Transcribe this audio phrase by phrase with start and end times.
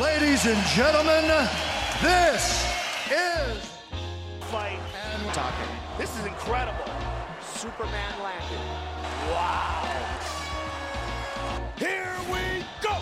[0.00, 1.24] Ladies and gentlemen,
[2.02, 2.66] this
[3.10, 3.56] is
[4.50, 5.72] fight and talking.
[5.98, 6.84] This is incredible.
[7.40, 8.60] Superman landed.
[9.30, 9.88] Wow.
[11.78, 12.96] Here we go.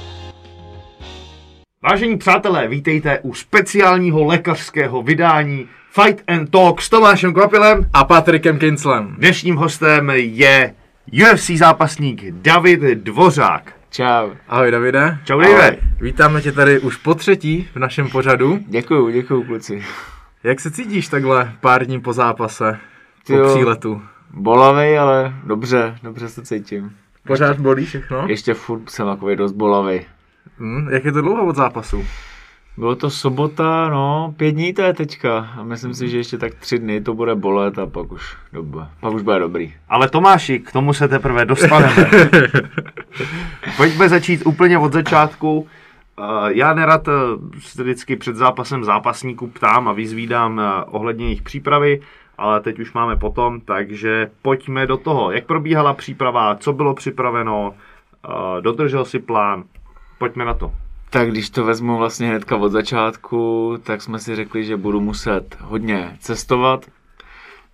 [1.82, 7.90] Vážení přátelé, vítejte u speciálního lékařského vydání Fight and Talk s Tomášem Kvapilem.
[7.92, 9.14] a Patrikem Kinslem.
[9.18, 10.74] Dnešním hostem je
[11.12, 13.83] UFC zápasník David Dvořák.
[13.94, 14.30] Čau.
[14.48, 15.18] Ahoj Davide.
[15.24, 15.78] Čau, Davide.
[16.00, 18.58] Vítáme tě tady už po třetí v našem pořadu.
[18.68, 19.84] Děkuju, děkuju kluci.
[20.42, 23.54] Jak se cítíš takhle pár dní po zápase, po Tyjo.
[23.54, 24.02] příletu?
[24.30, 26.96] Bolavej, ale dobře, dobře se cítím.
[27.26, 28.24] Pořád bolí všechno?
[28.28, 30.06] Ještě furt jsem takový dost bolavej.
[30.58, 32.04] Hm, jak je to dlouho od zápasu?
[32.76, 35.48] Bylo to sobota, no, pět dní to je teďka.
[35.58, 38.90] A myslím si, že ještě tak tři dny to bude bolet a pak už, doba,
[39.00, 39.74] pak už bude dobrý.
[39.88, 42.10] Ale Tomáši, k tomu se teprve dostaneme.
[43.76, 45.66] Pojďme začít úplně od začátku.
[46.18, 47.12] Eh, Já nerad eh,
[47.60, 52.00] se vždycky před zápasem zápasníků ptám a vyzvídám eh, ohledně jejich přípravy,
[52.38, 55.30] ale teď už máme potom, takže pojďme do toho.
[55.32, 57.74] Jak probíhala příprava, co bylo připraveno,
[58.60, 59.64] dodržel si plán,
[60.18, 60.72] pojďme na to.
[61.14, 65.56] Tak když to vezmu vlastně hnedka od začátku, tak jsme si řekli, že budu muset
[65.60, 66.86] hodně cestovat.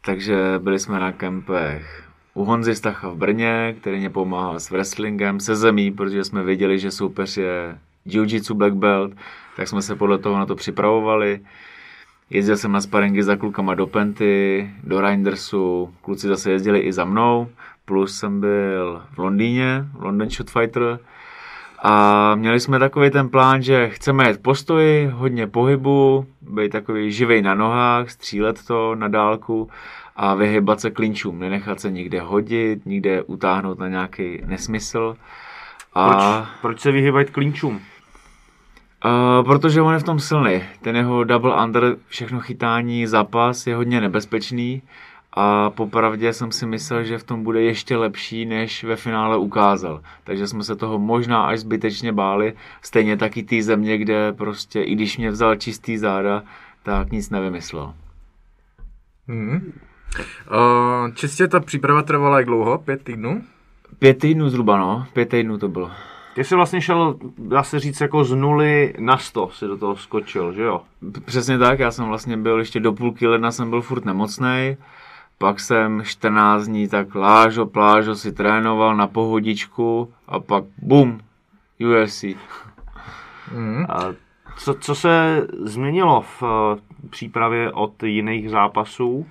[0.00, 5.40] Takže byli jsme na kempech u Honzy Stacha v Brně, který mě pomáhal s wrestlingem,
[5.40, 9.12] se zemí, protože jsme věděli, že soupeř je Jiu-Jitsu Black Belt,
[9.56, 11.40] tak jsme se podle toho na to připravovali.
[12.30, 17.04] Jezdil jsem na sparingy za klukama do Penty, do Reindersu, kluci zase jezdili i za
[17.04, 17.48] mnou,
[17.84, 20.98] plus jsem byl v Londýně, London Shot Fighter,
[21.82, 27.42] a měli jsme takový ten plán, že chceme jet postoji, hodně pohybu, být takový živej
[27.42, 29.70] na nohách, střílet to na dálku
[30.16, 35.16] a vyhybat se klinčům, nenechat se nikde hodit, nikde utáhnout na nějaký nesmysl.
[35.94, 37.80] A, Proč, proč se vyhýbat klínčům?
[39.02, 40.62] a, protože on je v tom silný.
[40.82, 44.82] Ten jeho double under, všechno chytání, zápas je hodně nebezpečný
[45.32, 50.00] a popravdě jsem si myslel, že v tom bude ještě lepší, než ve finále ukázal.
[50.24, 52.52] Takže jsme se toho možná až zbytečně báli.
[52.82, 56.42] Stejně taky té země, kde prostě, i když mě vzal čistý záda,
[56.82, 57.94] tak nic nevymyslel.
[59.28, 59.72] Hm.
[60.50, 62.78] Uh, čistě ta příprava trvala jak dlouho?
[62.78, 63.42] Pět týdnů?
[63.98, 65.06] Pět týdnů zhruba, no.
[65.12, 65.90] Pět týdnů to bylo.
[66.34, 69.96] Ty jsi vlastně šel, dá se říct, jako z nuly na sto si do toho
[69.96, 70.82] skočil, že jo?
[71.24, 74.76] Přesně tak, já jsem vlastně byl ještě do půlky ledna, jsem byl furt nemocný.
[75.42, 81.20] Pak jsem 14 dní tak lážo, plážo si trénoval na pohodičku a pak bum,
[81.80, 82.24] UFC.
[83.52, 83.86] Hm.
[83.88, 83.98] A
[84.56, 86.80] co, co se změnilo v eh,
[87.10, 89.26] přípravě od jiných zápasů?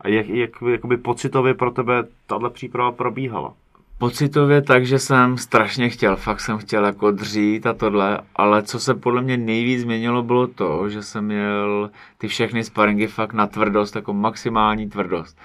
[0.00, 3.54] A jak, jak jakoby pocitově pro tebe tahle příprava probíhala?
[3.98, 8.80] Pocitově tak, že jsem strašně chtěl, fakt jsem chtěl jako dřít a tohle, ale co
[8.80, 13.46] se podle mě nejvíc změnilo bylo to, že jsem měl ty všechny sparingy fakt na
[13.46, 15.38] tvrdost, jako maximální tvrdost.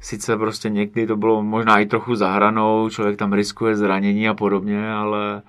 [0.00, 4.92] Sice prostě někdy to bylo možná i trochu zahranou, člověk tam riskuje zranění a podobně,
[4.92, 5.42] ale,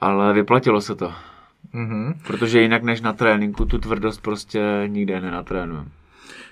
[0.00, 1.12] ale vyplatilo se to.
[1.72, 2.14] Mhm.
[2.26, 5.88] Protože jinak než na tréninku tu tvrdost prostě nikde nenatrénujeme.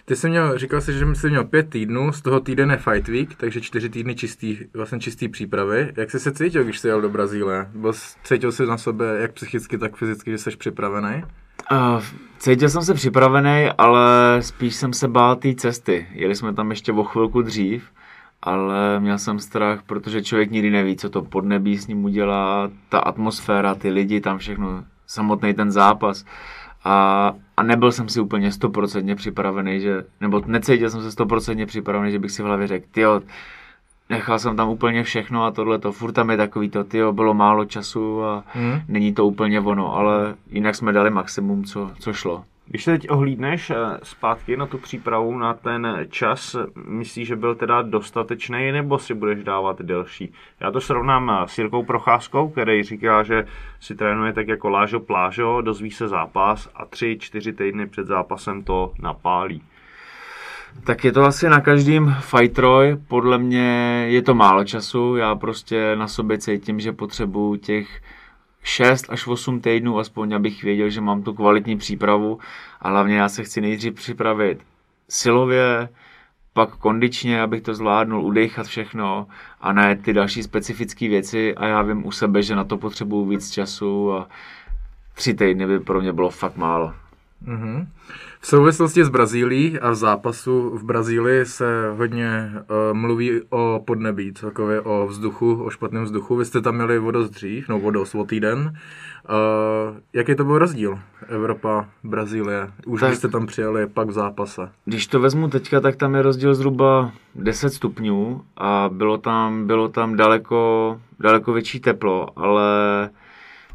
[0.07, 3.09] Ty jsi měl, říkal jsi, že jsi měl pět týdnů, z toho týden je Fight
[3.09, 5.93] Week, takže čtyři týdny čistý, vlastně čistý přípravy.
[5.97, 7.69] Jak jsi se cítil, když jsi jel do Brazílie?
[7.75, 7.93] Byl,
[8.25, 11.25] cítil jsi na sebe jak psychicky, tak fyzicky, že jsi připravený?
[11.73, 12.03] Uh,
[12.39, 16.07] cítil jsem se připravený, ale spíš jsem se bál té cesty.
[16.13, 17.85] Jeli jsme tam ještě o chvilku dřív,
[18.43, 22.99] ale měl jsem strach, protože člověk nikdy neví, co to podnebí s ním udělá, ta
[22.99, 26.25] atmosféra, ty lidi, tam všechno, samotný ten zápas.
[26.85, 32.13] A, a nebyl jsem si úplně stoprocentně připravený, že, nebo necítil jsem se stoprocentně připravený,
[32.13, 33.21] že bych si v hlavě řekl, tyjo,
[34.11, 37.35] nechal jsem tam úplně všechno a tohle to, furt tam je takový to, tyjo, bylo
[37.35, 38.81] málo času a Hmm.
[38.89, 42.45] není to úplně ono, ale jinak jsme dali maximum, co, co šlo.
[42.67, 47.55] Když se teď ohlídneš eh, zpátky na tu přípravu, na ten čas, myslíš, že byl
[47.55, 50.33] teda dostatečný, nebo si budeš dávat delší?
[50.61, 53.47] Já to srovnám eh, s Jirkou Procházkou, který říká, že
[53.81, 58.63] si trénuje tak jako lážo plážo, dozví se zápas a tři, čtyři týdny před zápasem
[58.63, 59.63] to napálí.
[60.85, 65.97] Tak je to asi na každým fightroj, podle mě je to málo času, já prostě
[65.97, 68.01] na sobě cítím, že potřebuju těch
[68.67, 72.39] 6 až 8 týdnů, aspoň abych věděl, že mám tu kvalitní přípravu
[72.81, 74.63] a hlavně já se chci nejdřív připravit
[75.09, 75.89] silově,
[76.53, 79.27] pak kondičně, abych to zvládnul, udechat všechno
[79.61, 83.25] a ne ty další specifické věci a já vím u sebe, že na to potřebuju
[83.25, 84.29] víc času a
[85.15, 86.95] tři týdny by pro mě bylo fakt málo.
[87.47, 87.87] Mhm.
[88.41, 94.33] V souvislosti s Brazílií a v zápasu v Brazílii se hodně uh, mluví o podnebí,
[94.35, 96.37] celkově o vzduchu, o špatném vzduchu.
[96.37, 98.59] Vy jste tam měli vodost dřív, no vodost o týden.
[99.29, 100.99] Uh, jaký to byl rozdíl?
[101.29, 102.71] Evropa, Brazílie.
[102.87, 103.17] Už Tak- tak.
[103.19, 104.69] jste tam přijeli pak v zápase.
[104.85, 109.89] Když to vezmu teďka, tak tam je rozdíl zhruba 10 stupňů a bylo tam, bylo
[109.89, 112.65] tam daleko, daleko větší teplo, ale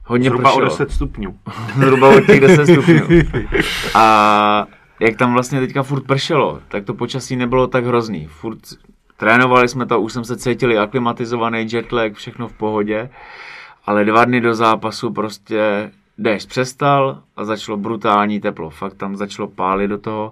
[0.09, 0.69] hodně Zhruba o pršelo.
[0.69, 1.39] 10 stupňů.
[1.75, 3.01] Zhruba o těch 10 stupňů.
[3.95, 4.67] A
[4.99, 8.27] jak tam vlastně teďka furt pršelo, tak to počasí nebylo tak hrozný.
[8.27, 8.59] Furt
[9.17, 13.09] trénovali jsme to, už jsem se cítili aklimatizovaný, jetlag, všechno v pohodě.
[13.85, 18.69] Ale dva dny do zápasu prostě déšť přestal a začalo brutální teplo.
[18.69, 20.31] Fakt tam začalo pálit do toho.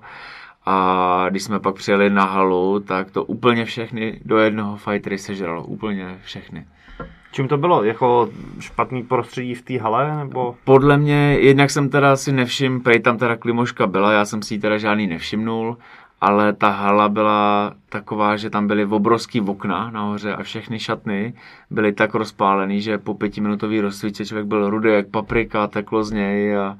[0.66, 5.64] A když jsme pak přijeli na halu, tak to úplně všechny do jednoho fightery sežralo.
[5.64, 6.66] Úplně všechny.
[7.38, 7.84] Čím to bylo?
[7.84, 8.30] Jako
[8.60, 10.18] špatný prostředí v té hale?
[10.18, 14.42] Nebo Podle mě, jednak jsem teda si nevšiml, prej tam teda klimoška byla, já jsem
[14.42, 15.78] si ji teda žádný nevšimnul,
[16.22, 21.34] ale ta hala byla taková, že tam byly obrovský okna nahoře a všechny šatny
[21.70, 26.58] byly tak rozpálený, že po pětiminutový rozsvíce člověk byl rudý jak paprika, teklo z něj
[26.58, 26.78] a,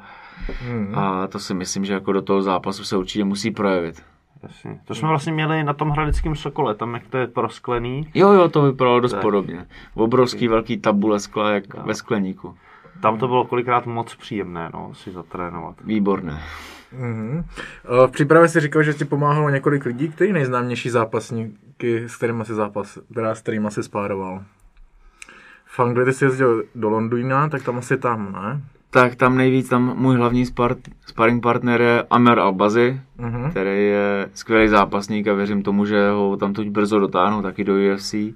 [0.68, 0.92] Hmm.
[0.96, 4.04] a to si myslím, že jako do toho zápasu se určitě musí projevit.
[4.48, 4.80] Jasně.
[4.86, 8.10] To jsme vlastně měli na tom hradeckém Sokole, tam jak to je prosklený.
[8.14, 9.22] Jo, jo, to vypadalo dost Tak.
[9.22, 9.66] podobně.
[9.94, 12.56] Obrovský velký tabule skla, jak ve skleníku.
[13.02, 15.76] Tam to bylo kolikrát moc příjemné, no, si zatrénovat.
[15.84, 16.42] Výborné.
[16.92, 17.44] Mhm.
[18.04, 22.46] Eh, V přípravě si říkal, že ti pomáhalo několik lidí, který nejznámější zápasníky, s kterými
[22.46, 24.44] si zápas, teda s kterými si spároval.
[25.66, 28.62] V Anglii ty jsi jezdil do Londýna, tak tam asi tam, ne?
[28.90, 33.50] Tak tam nejvíc, tam můj hlavní spart, sparring partner je Amer Albazi, Mhm.
[33.52, 37.74] který je skvělý zápasník a věřím tomu, že ho tam teď brzo dotáhnou taky do
[37.74, 38.36] UFC.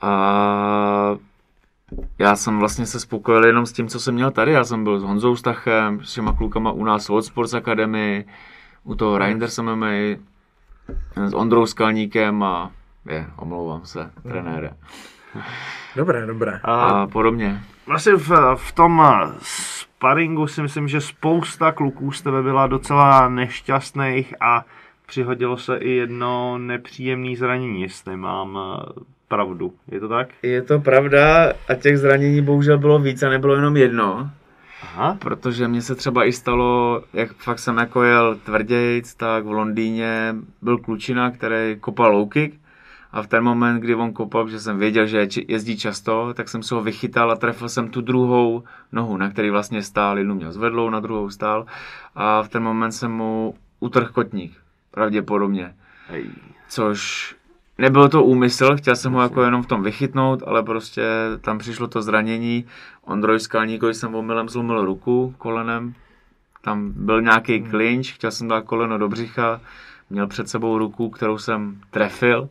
[0.00, 1.16] A
[2.18, 4.52] já jsem vlastně se spokojil jenom s tím, co jsem měl tady.
[4.52, 8.24] Já jsem byl s Honzou Stachem, s těma klukama u nás v Sports Academy,
[8.84, 10.16] u toho Reinders MMA,
[11.16, 12.70] s Ondrou Skalníkem a
[13.08, 14.70] je, omlouvám se, trenére.
[15.96, 16.60] Dobré, dobré.
[16.64, 17.60] A A podobně.
[17.86, 19.02] vlastně v, v tom
[19.42, 24.64] sparingu si myslím, že spousta kluků z tebe byla docela nešťastných a
[25.06, 29.72] přihodilo se i jedno nepříjemné zranění, jestli mám eh, pravdu.
[29.88, 30.28] Je to tak?
[30.42, 34.30] Je to pravda a těch zranění bohužel bylo víc a nebylo jenom jedno.
[34.82, 35.16] Aha.
[35.20, 40.34] Protože mně se třeba i stalo, jak fakt jsem jako jel tvrdějc, tak v Londýně
[40.62, 42.61] byl klučina, který kopal low kick
[43.12, 46.62] a v ten moment, kdy on kopal, že jsem věděl, že jezdí často, tak jsem
[46.62, 48.62] se ho vychytal a trefil jsem tu druhou
[48.92, 51.66] nohu, na který vlastně stál, jednu měl zvedlou, na druhou stál.
[52.14, 54.52] A v ten moment jsem mu utrhl kotník,
[54.90, 55.74] pravděpodobně,
[56.68, 57.34] což
[57.78, 61.02] nebyl to úmysl, chtěl jsem ho jako jenom v tom vychytnout, ale prostě
[61.40, 62.64] tam přišlo to zranění.
[63.04, 65.94] Ondroj Skalníkovi jsem omylem zlomil ruku kolenem,
[66.62, 69.60] tam byl nějaký klinč, chtěl jsem dát koleno do břicha,
[70.10, 72.48] měl před sebou ruku, kterou jsem trefil.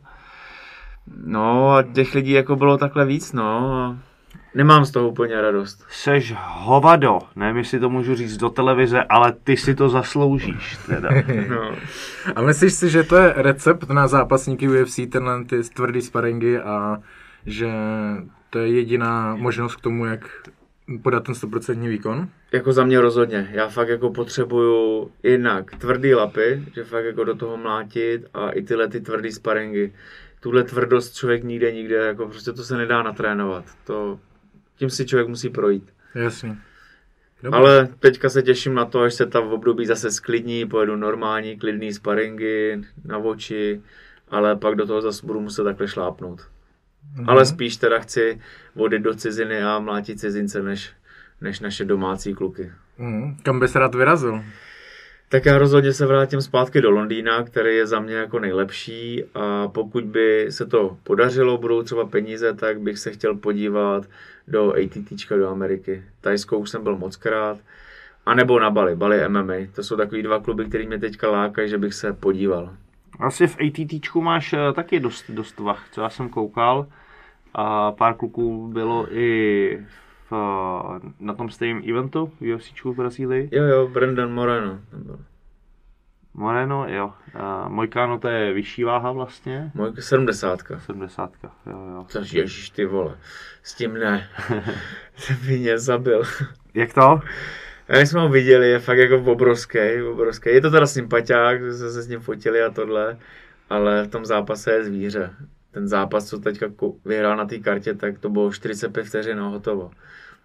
[1.24, 3.74] No a těch lidí jako bylo takhle víc, no.
[3.74, 3.98] a
[4.54, 5.84] Nemám z toho úplně radost.
[5.88, 11.08] Seš hovado, nevím, jestli to můžu říct do televize, ale ty si to zasloužíš teda.
[11.48, 11.74] No.
[12.34, 16.98] A myslíš si, že to je recept na zápasníky UFC, tenhle ty tvrdý sparingy a
[17.46, 17.70] že
[18.50, 20.30] to je jediná možnost k tomu, jak
[21.02, 22.28] podat ten 100% výkon?
[22.52, 23.48] Jako za mě rozhodně.
[23.52, 28.62] Já fakt jako potřebuju jednak tvrdý lapy, že fakt jako do toho mlátit a i
[28.62, 29.92] tyhle ty tvrdý sparingy.
[30.42, 33.64] Tuhle tvrdost člověk nikde, nikde, jako prostě to se nedá natrénovat.
[33.84, 34.20] To,
[34.76, 35.92] tím si člověk musí projít.
[36.14, 36.56] Jasně.
[37.42, 37.58] Dobře.
[37.58, 41.58] Ale teďka se těším na to, až se ta v období zase sklidní, pojedu normální,
[41.58, 43.80] klidný sparingy na oči,
[44.28, 46.48] ale pak do toho zase budu muset takhle šlápnout.
[47.14, 47.30] Mhm.
[47.30, 48.40] Ale spíš teda chci
[48.74, 50.92] odjet do ciziny a mlátit cizince, než,
[51.40, 52.72] než naše domácí kluky.
[52.98, 53.36] Mhm.
[53.42, 54.42] Kam bys rád vyrazil?
[55.32, 59.68] Tak já rozhodně se vrátím zpátky do Londýna, který je za mě jako nejlepší a
[59.68, 64.06] pokud by se to podařilo, budou třeba peníze, tak bych se chtěl podívat
[64.48, 66.02] do ATT do Ameriky.
[66.20, 67.58] Tajskou už jsem byl moc krát.
[68.26, 69.54] A nebo na Bali, Bali MMA.
[69.74, 72.74] To jsou takový dva kluby, který mě teďka lákají, že bych se podíval.
[73.20, 76.86] Asi v ATTčku máš eh, taky dost, dost vach, co já jsem koukal.
[77.54, 79.86] A pár kluků bylo i
[80.32, 83.48] v, na tom stejném eventu v UFCčku v Brazílii.
[83.52, 84.80] Jo, jo, Brendan Moreno.
[84.90, 85.18] tam byl.
[86.34, 87.12] Moreno, jo.
[87.34, 89.70] A Mojkáno to je vyšší váha vlastně.
[89.74, 90.62] Můj 70.
[90.78, 91.30] 70.
[91.44, 92.04] Jo, jo.
[92.08, 93.18] Což ježiš ty vole,
[93.62, 94.28] s tím ne.
[95.26, 96.22] Ten by mě zabil.
[96.74, 97.20] Jak to?
[97.88, 100.50] A jak jsme ho viděli, je fakt jako obrovský, obrovský.
[100.50, 103.18] Je to teda sympatiák, že jsme se s ním fotili a tohle,
[103.70, 105.30] ale v tom zápase je zvíře.
[105.70, 106.66] Ten zápas, co teďka
[107.04, 109.90] vyhrál na té kartě, tak to bylo 45 vteřin a hotovo.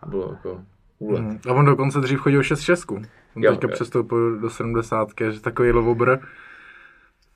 [0.05, 0.61] Bylo jako
[0.99, 1.21] úlet.
[1.21, 1.39] Mhm.
[1.49, 2.95] A on dokonce dřív chodil 6 šestku.
[3.35, 3.73] On Jo, teďka jo.
[3.73, 6.17] přestoupil do 70, že takový lovobr.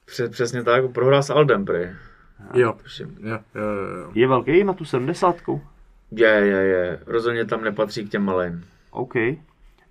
[0.05, 1.79] Přes, přesně tak, prohrál s Aldem prý.
[2.53, 2.77] Jo.
[2.99, 4.11] Jo, jo, jo.
[4.13, 5.35] Je velký na tu 70.
[6.11, 6.99] Je, je, je.
[7.05, 8.65] Rozhodně tam nepatří k těm malým.
[8.91, 9.13] OK.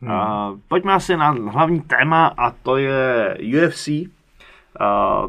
[0.09, 3.89] A pojďme asi na hlavní téma a to je UFC.
[4.81, 5.23] A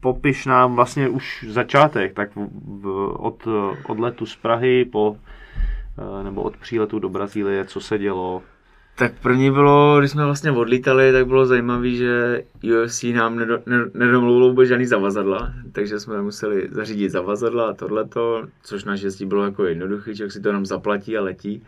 [0.00, 2.48] popiš nám vlastně už začátek, tak v,
[2.80, 3.48] v, od,
[3.88, 5.16] od letu z Prahy po,
[6.22, 8.42] nebo od příletu do Brazílie, co se dělo.
[8.98, 13.76] Tak první bylo, když jsme vlastně odlítali, tak bylo zajímavé, že UFC nám nedo, ne,
[13.94, 19.64] nedomluvilo vůbec žádný zavazadla, takže jsme museli zařídit zavazadla a tohleto, což naštěstí bylo jako
[19.64, 21.62] jednoduchý, člověk si to jenom zaplatí a letí.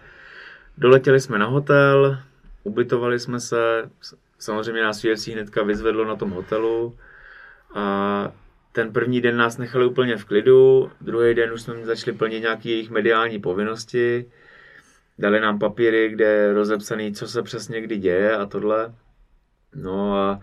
[0.79, 2.19] Doletěli jsme na hotel,
[2.63, 3.91] ubytovali jsme se,
[4.39, 6.95] samozřejmě nás UFC hnedka vyzvedlo na tom hotelu
[7.75, 8.33] a
[8.73, 12.69] ten první den nás nechali úplně v klidu, druhý den už jsme začali plnit nějaké
[12.69, 14.31] jejich mediální povinnosti,
[15.19, 18.95] dali nám papíry, kde je rozepsaný, co se přesně kdy děje a tohle.
[19.75, 20.41] No a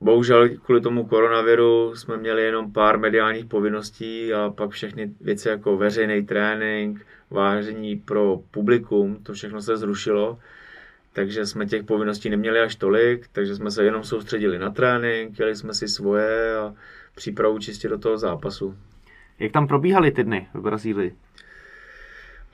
[0.00, 5.76] bohužel kvůli tomu koronaviru jsme měli jenom pár mediálních povinností a pak všechny věci jako
[5.76, 10.38] veřejný trénink, vážení pro publikum, to všechno se zrušilo.
[11.12, 15.56] Takže jsme těch povinností neměli až tolik, takže jsme se jenom soustředili na trénink, jeli
[15.56, 16.74] jsme si svoje a
[17.14, 18.76] přípravu čistě do toho zápasu.
[19.38, 21.16] Jak tam probíhaly ty dny v Brazílii?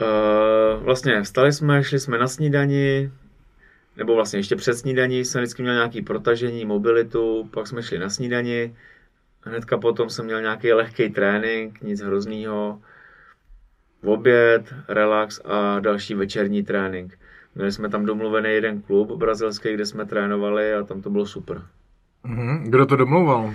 [0.01, 3.11] Uh, vlastně vstali jsme, šli jsme na snídani,
[3.97, 8.11] nebo vlastně ještě před snídaní jsem vždycky měl nějaký protažení, mobilitu, pak jsme šli na
[8.11, 8.77] snídani,
[9.43, 12.81] hnedka potom jsem měl nějaký lehký trénink, nic hroznýho,
[14.03, 17.19] v oběd, relax a další večerní trénink.
[17.55, 21.63] Měli jsme tam domluvený jeden klub brazilský, kde jsme trénovali a tam to bylo super.
[22.25, 22.65] Mhm.
[22.71, 23.55] Kdo to domlouval?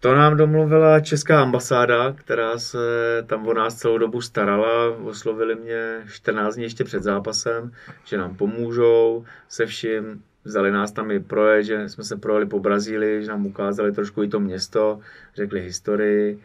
[0.00, 2.78] To nám domluvila česká ambasáda, která se
[3.26, 4.96] tam o nás celou dobu starala.
[5.04, 7.72] Oslovili mě 14 dní ještě před zápasem,
[8.04, 10.22] že nám pomůžou se vším.
[10.44, 14.22] Vzali nás tam i projet, že jsme se projeli po Brazílii, že nám ukázali trošku
[14.22, 15.00] i to město,
[15.34, 16.38] řekli historii.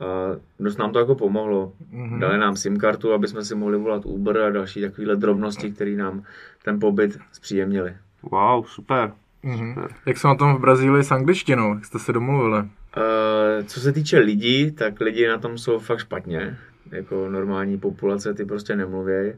[0.00, 1.72] A dost nám to jako pomohlo.
[1.90, 2.20] Mhm.
[2.20, 5.90] Dali nám SIM kartu, aby jsme si mohli volat Uber a další takovéhle drobnosti, které
[5.90, 6.22] nám
[6.64, 7.96] ten pobyt zpříjemnili.
[8.22, 9.12] Wow, super.
[9.42, 9.86] Mhm.
[10.06, 11.74] Jak jsou na tom v Brazílii s angličtinou?
[11.74, 12.64] Jak jste se domluvili?
[12.96, 16.56] Eh, co se týče lidí, tak lidi na tom jsou fakt špatně.
[16.92, 19.32] Jako normální populace ty prostě nemluví.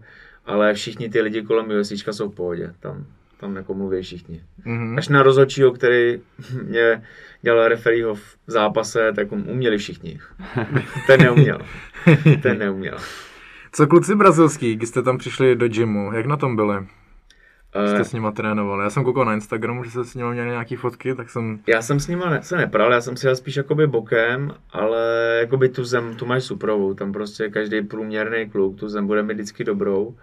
[0.46, 2.74] Ale všichni ty lidi kolem UFC jsou v pohodě.
[2.80, 3.06] Tam,
[3.40, 4.42] tam jako mluví všichni.
[4.64, 4.98] Mhm.
[4.98, 6.20] Až na rozhodčího, který
[6.64, 7.02] mě
[7.42, 10.20] dělal referího v zápase, tak um- uměli všichni.
[11.06, 11.58] Ten neuměl.
[12.42, 12.96] Ten neuměl.
[13.72, 16.74] Co kluci brazilský, když jste tam přišli do gymu, jak na tom byli?
[17.84, 18.84] Eh, Jste s nima trénovali.
[18.84, 21.58] Já jsem koukal na Instagramu, že jste s nimi měli nějaký fotky, tak jsem...
[21.66, 25.36] Já jsem s nima ne, se nepral, já jsem si jel spíš jakoby bokem, ale
[25.40, 29.34] jakoby tu zem, tu máš suprovou, tam prostě každý průměrný kluk tu zem bude mít
[29.34, 30.14] vždycky dobrou.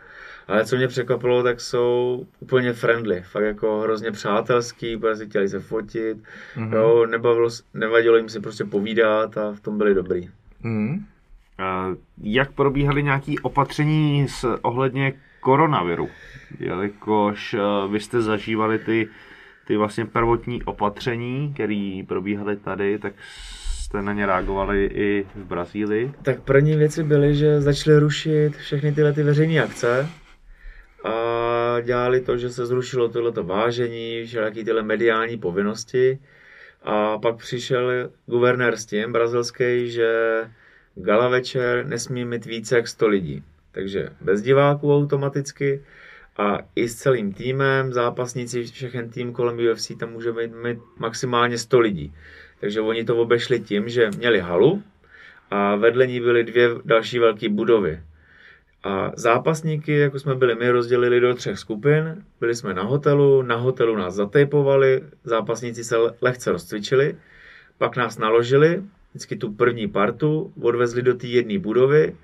[0.47, 5.49] Ale co mě překvapilo, tak jsou úplně friendly, fakt jako hrozně přátelský, protože si chtěli
[5.49, 6.17] se fotit,
[6.57, 6.73] Mhm.
[6.73, 10.29] jo, nebavilo, nevadilo jim si prostě povídat a v tom byli dobrý.
[10.63, 11.05] Mhm.
[11.59, 15.13] Eh, Jak probíhaly nějaké opatření s ohledně
[15.45, 16.09] koronaviru?
[16.59, 17.59] Jelikož eh,
[17.91, 19.07] vy jste zažívali ty,
[19.67, 23.13] ty vlastně prvotní opatření, které probíhaly tady, tak
[23.83, 26.13] jste na ně reagovali i v Brazílii.
[26.21, 30.09] Tak první věci byly, že začaly rušit všechny tyhle ty veřejné akce
[31.03, 36.19] a dělali to, že se zrušilo tohleto vážení, všelijaký tyhle mediální povinnosti
[36.83, 40.09] a pak přišel guvernér s tím brazilský, že
[40.95, 43.43] gala večer nesmí mít více jak 100 lidí.
[43.75, 45.83] Takže bez diváků automaticky
[46.37, 51.79] a i s celým týmem, zápasníci, všechen tým kolem UFC tam může mít maximálně 100
[51.79, 52.13] lidí.
[52.59, 54.83] Takže oni to obešli tím, že měli halu,
[55.51, 57.99] a vedle ní byly dvě další velké budovy.
[58.83, 62.23] A zápasníky, jako jsme byli my, rozdělili do třech skupin.
[62.39, 67.15] Byli jsme na hotelu, na hotelu nás zatejpovali, zápasníci se le- lehce rozcvičili,
[67.77, 72.15] pak nás naložili, vždycky tu první partu, odvezli do té jedné budovy,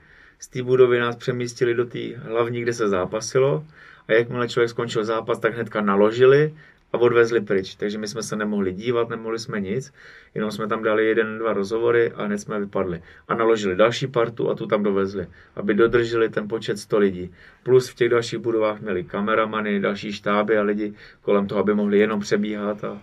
[0.41, 3.65] z té budovy nás přemístili do té hlavní, kde se zápasilo
[4.07, 6.53] a jakmile člověk skončil zápas, tak hnedka naložili
[6.93, 7.75] a odvezli pryč.
[7.75, 9.93] Takže my jsme se nemohli dívat, nemohli jsme nic,
[10.35, 13.01] jenom jsme tam dali jeden, dva rozhovory a hned jsme vypadli.
[13.27, 17.31] A naložili další partu a tu tam dovezli, aby dodrželi ten počet 100 lidí.
[17.63, 21.99] Plus v těch dalších budovách měli kameramany, další štáby a lidi kolem toho, aby mohli
[21.99, 23.01] jenom přebíhat a,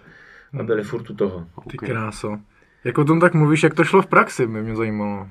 [0.61, 1.47] a byli furt u toho.
[1.71, 2.39] Ty kráso.
[2.85, 5.29] Jak o tom tak mluvíš, jak to šlo v praxi, by mě zajímalo.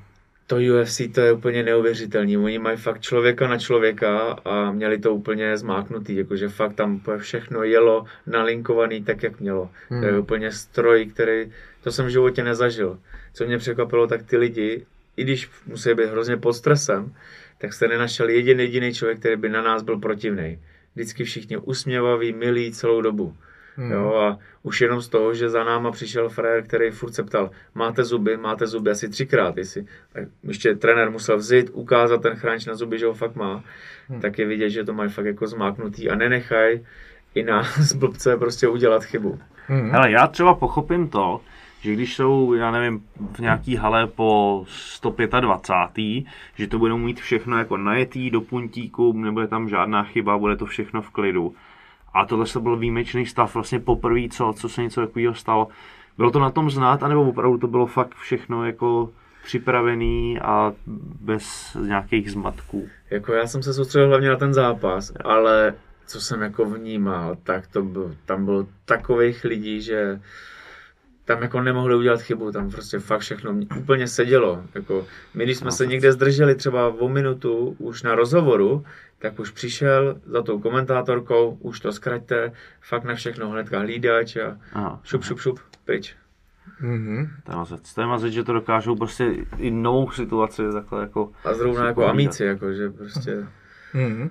[0.47, 2.37] To UFC to je úplně neuvěřitelný.
[2.37, 7.63] Oni mají fakt člověka na člověka a měli to úplně zmáknutý, jakože fakt tam všechno
[7.63, 9.69] jelo nalinkovaný tak, jak mělo.
[9.89, 10.01] Hmm.
[10.01, 11.51] To je úplně stroj, který,
[11.83, 12.99] to jsem v životě nezažil.
[13.33, 14.85] Co mě překvapilo, tak ty lidi,
[15.17, 17.13] i když musí být hrozně pod stresem,
[17.57, 20.59] tak jste nenašel jediný jediný člověk, který by na nás byl protivný.
[20.95, 23.35] Vždycky všichni usměvaví, milí celou dobu.
[23.77, 23.91] Hmm.
[23.91, 27.51] Jo, a už jenom z toho, že za náma přišel frajer, který furt se ptal,
[27.75, 29.81] máte zuby, máte zuby asi třikrát, jestli
[30.15, 33.63] a ještě trenér musel vzít, ukázat ten chránič na zuby, že ho fakt má,
[34.09, 34.21] hmm.
[34.21, 36.79] tak je vidět, že to mají fakt jako zmáknutý a nenechaj
[37.35, 39.39] i nás blbce prostě udělat chybu.
[39.67, 39.91] Hmm.
[39.91, 41.41] Hele, já třeba pochopím to,
[41.81, 46.23] že když jsou, já nevím, v nějaký hale po 125.
[46.55, 50.65] že to budou mít všechno jako najetý do puntíku, nebude tam žádná chyba, bude to
[50.65, 51.55] všechno v klidu.
[52.17, 55.67] A tohle se byl výjimečný stav, vlastně poprvé, co, co se něco takového stalo.
[56.17, 59.09] Bylo to na tom znát, anebo opravdu to bylo fakt všechno jako
[59.43, 60.73] připravený a
[61.21, 62.87] bez nějakých zmatků?
[63.09, 65.73] Jako já jsem se soustředil hlavně na ten zápas, ale
[66.07, 70.19] co jsem jako vnímal, tak to byl, tam bylo takových lidí, že
[71.27, 74.63] tam jako nemohli udělat chybu, tam prostě fakt všechno úplně sedělo.
[74.75, 78.85] Jako my, když jsme se někde zdrželi třeba o minutu už na rozhovoru,
[79.19, 84.57] tak už přišel za tou komentátorkou, už to zkraťte, fakt na všechno hnedka hlídač a
[84.73, 84.99] Aha.
[85.03, 86.15] šup, šup, šup, pryč.
[86.81, 87.29] Mm-hmm.
[87.43, 87.93] To je mazec.
[87.93, 89.25] To je mazec, že to dokážou prostě
[89.57, 91.31] i novou situaci takhle jako...
[91.43, 92.11] A zrovna jako povídat.
[92.11, 93.47] amici, jako že prostě...
[93.95, 94.29] Mm-hmm.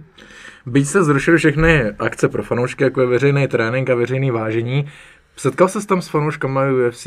[0.67, 4.89] Byť se zrušily všechny akce pro fanoušky, jako je veřejný trénink a veřejný vážení,
[5.37, 7.07] setkal se tam s fanouškama UFC?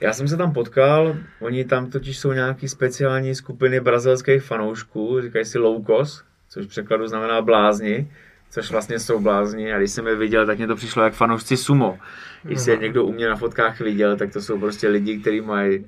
[0.00, 5.44] Já jsem se tam potkal, oni tam totiž jsou nějaký speciální skupiny brazilských fanoušků, říkají
[5.44, 8.10] si loukos, což v překladu znamená blázni,
[8.50, 11.56] což vlastně jsou blázni a když jsem je viděl, tak mě to přišlo jak fanoušci
[11.56, 11.98] sumo.
[12.42, 15.86] Když se někdo u mě na fotkách viděl, tak to jsou prostě lidi, kteří mají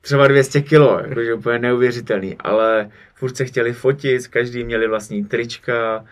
[0.00, 6.04] třeba 200 kilo, jakože úplně neuvěřitelný, ale furt se chtěli fotit, každý měli vlastní trička,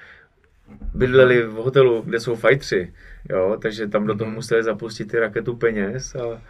[0.94, 2.92] bydleli v hotelu, kde jsou fajtři,
[3.30, 4.34] jo, takže tam do toho mhm.
[4.34, 6.40] museli zapustit ty raketu peněz a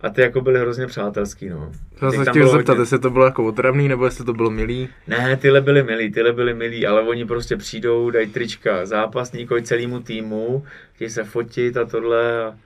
[0.00, 1.72] a ty jako byly hrozně přátelský, no.
[2.02, 2.82] Já se chtěl zeptat, hodně...
[2.82, 4.88] jestli to bylo jako otravný, nebo jestli to bylo milý?
[5.06, 10.00] Ne, tyhle byly milí, tyhle byly milí, ale oni prostě přijdou, dají trička zápasníkovi celému
[10.00, 12.44] týmu, chtějí se fotit a tohle.
[12.44, 12.56] A...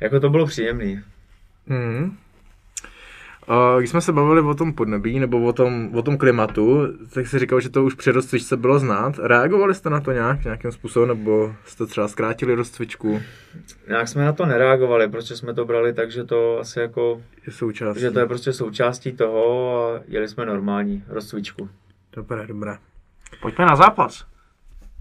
[0.00, 1.00] Jako to bylo příjemný.
[1.66, 2.16] Mm.
[3.48, 7.26] A když jsme se bavili o tom podnebí nebo o tom, o tom klimatu, tak
[7.26, 9.18] si říkal, že to už při rozcvičce bylo znát.
[9.18, 13.20] Reagovali jste na to nějak, nějakým způsobem, nebo jste třeba zkrátili rozcvičku?
[13.88, 17.22] Nějak jsme na to nereagovali, protože jsme to brali tak, že to asi jako...
[17.46, 18.00] Je součástí.
[18.00, 21.68] Že to je prostě součástí toho a jeli jsme normální rozcvičku.
[22.16, 22.76] Dobré, dobré.
[23.42, 24.24] Pojďme na zápas.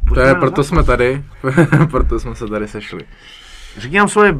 [0.07, 0.67] Pojďme to je, proto zápas.
[0.67, 1.23] jsme tady,
[1.91, 3.01] proto jsme se tady sešli.
[3.77, 4.35] Řekni nám svoje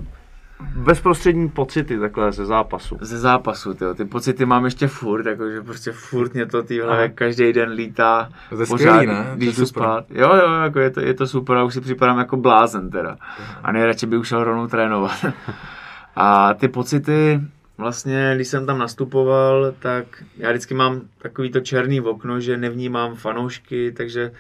[0.59, 2.97] bezprostřední pocity takhle ze zápasu.
[3.01, 3.93] Ze zápasu, tyjo.
[3.93, 8.29] ty pocity mám ještě furt, jakože prostě furt mě to ty hlavě každý den lítá.
[8.49, 9.31] To je pořád, ne?
[9.35, 10.05] když jdu spát.
[10.09, 13.17] Jo, jo, jako je to, je to super a už si připadám jako blázen teda.
[13.63, 15.25] A nejradši bych už šel rovnou trénovat.
[16.15, 17.41] a ty pocity,
[17.77, 20.05] vlastně, když jsem tam nastupoval, tak
[20.37, 24.31] já vždycky mám takový to černý okno, že nevnímám fanoušky, takže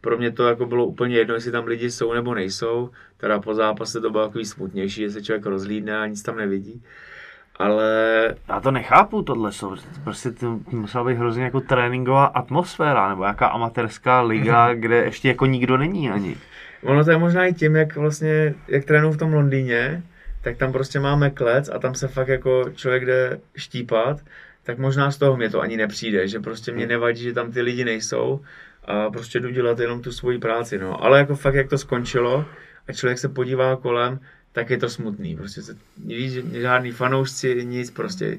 [0.00, 2.90] pro mě to jako bylo úplně jedno, jestli tam lidi jsou nebo nejsou.
[3.16, 6.82] Teda po zápase to bylo takový smutnější, že se člověk rozlídne a nic tam nevidí.
[7.58, 8.34] Ale...
[8.48, 9.76] Já to nechápu, tohle jsou.
[10.04, 15.46] Prostě to musela být hrozně jako tréninková atmosféra, nebo jaká amatérská liga, kde ještě jako
[15.46, 16.36] nikdo není ani.
[16.82, 20.02] Ono to je možná i tím, jak vlastně, jak trénuju v tom Londýně,
[20.42, 24.20] tak tam prostě máme klec a tam se fakt jako člověk jde štípat,
[24.62, 27.62] tak možná z toho mě to ani nepřijde, že prostě mě nevadí, že tam ty
[27.62, 28.40] lidi nejsou
[28.84, 31.04] a prostě jdu dělat jenom tu svoji práci, no.
[31.04, 32.44] Ale jako fakt, jak to skončilo
[32.88, 34.20] a člověk se podívá kolem,
[34.52, 35.36] tak je to smutný.
[35.36, 38.38] Prostě se, nevíš, žádný fanoušci, nic, prostě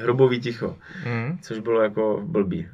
[0.00, 0.76] hrobový ticho,
[1.06, 1.38] mm.
[1.42, 2.68] což bylo jako blbý.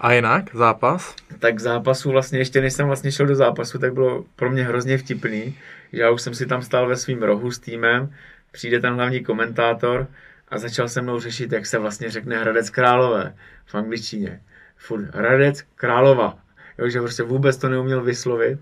[0.00, 1.16] A jinak, zápas?
[1.38, 4.98] Tak zápasu vlastně, ještě než jsem vlastně šel do zápasu, tak bylo pro mě hrozně
[4.98, 5.58] vtipný,
[5.92, 8.14] že já už jsem si tam stál ve svým rohu s týmem,
[8.52, 10.06] přijde ten hlavní komentátor
[10.48, 13.34] a začal se mnou řešit, jak se vlastně řekne Hradec Králové
[13.66, 14.40] v angličtině
[14.76, 16.38] furt Hradec Králova,
[16.78, 18.58] jo, že prostě vůbec to neuměl vyslovit,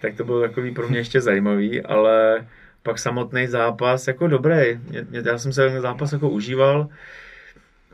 [0.00, 2.46] tak to bylo takový pro mě ještě zajímavý, ale
[2.82, 4.80] pak samotný zápas jako dobrý.
[5.10, 6.88] Já jsem se ten zápas jako užíval.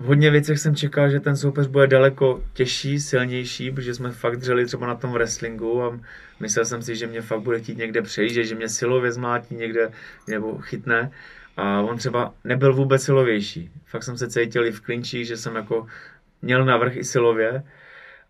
[0.01, 4.37] V hodně věcech jsem čekal, že ten soupeř bude daleko těžší, silnější, protože jsme fakt
[4.37, 6.01] dřeli třeba na tom wrestlingu a
[6.41, 9.91] myslel jsem si, že mě fakt bude chtít někde přejít, že mě silově zmátí někde
[10.29, 11.11] nebo chytne.
[11.57, 13.71] A on třeba nebyl vůbec silovější.
[13.87, 15.87] Fakt jsem se cítil i v klinčích, že jsem jako
[16.43, 17.63] měl navrh i silově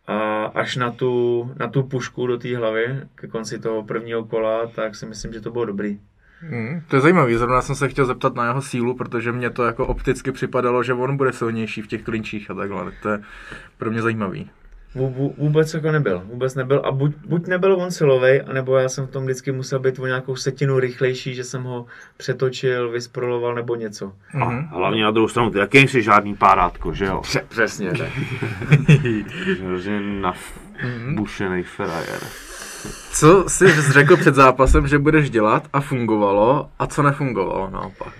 [0.06, 4.66] a až na tu, na tu pušku do té hlavy ke konci toho prvního kola,
[4.66, 6.00] tak si myslím, že to bylo dobrý.
[6.40, 9.64] Hmm, to je zajímavý, zrovna jsem se chtěl zeptat na jeho sílu, protože mě to
[9.64, 13.22] jako opticky připadalo, že on bude silnější v těch klinčích a takhle, to je
[13.78, 14.50] pro mě zajímavý.
[14.96, 19.06] Vů- Vůbec jako nebyl, vůbec nebyl a buď, buď nebyl on silovej, anebo já jsem
[19.06, 23.74] v tom vždycky musel být o nějakou setinu rychlejší, že jsem ho přetočil, vysproloval nebo
[23.74, 24.12] něco.
[24.42, 24.44] A
[24.76, 27.20] hlavně na druhou stranu, ty jaký jsi žádný párátko, že jo?
[27.20, 28.08] Pře- přesně tak.
[29.66, 32.20] Hrozně nabušený frajer.
[33.12, 38.12] Co jsi řekl před zápasem, že budeš dělat a fungovalo a co nefungovalo naopak?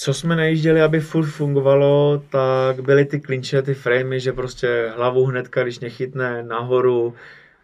[0.00, 5.24] Co jsme najížděli, aby furt fungovalo, tak byly ty klinče, ty framey, že prostě hlavu
[5.24, 7.14] hnedka, když mě chytne nahoru,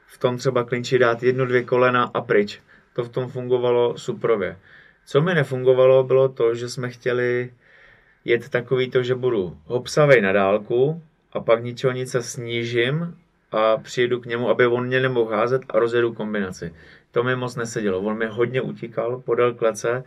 [0.06, 2.60] v tom třeba klinči dát jedno, dvě kolena a pryč.
[2.94, 4.56] To v tom fungovalo suprově.
[5.06, 7.52] Co mi nefungovalo, bylo to, že jsme chtěli
[8.24, 13.16] jet takový to, že budu hopsavej na dálku a pak ničeho nic se snížím
[13.52, 16.74] a přijedu k němu, aby on mě nemohl házet a rozjedu kombinaci.
[17.10, 18.00] To mi moc nesedělo.
[18.00, 20.04] On mi hodně utíkal podél klece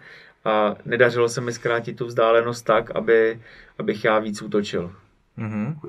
[0.47, 3.39] a nedařilo se mi zkrátit tu vzdálenost tak, aby,
[3.79, 4.91] abych já víc útočil.
[5.37, 5.79] Mhm.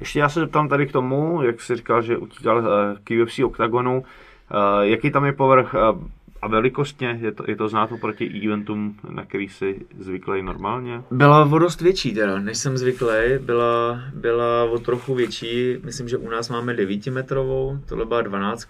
[0.00, 3.38] Ještě já se zeptám tady k tomu, jak jsi říkal, že utíkal eh, k UFC
[3.38, 6.08] OKTAGONu, eh, jaký tam je povrch eh,
[6.42, 11.02] a velikostně, je to, je to znát oproti eventům, na který jsi zvyklý normálně?
[11.10, 13.38] Byla o dost větší teda, než jsem zvyklý.
[13.40, 15.76] Byla, byla o trochu větší.
[15.84, 18.68] Myslím, že u nás máme 9 metrovou, tohle byla 12.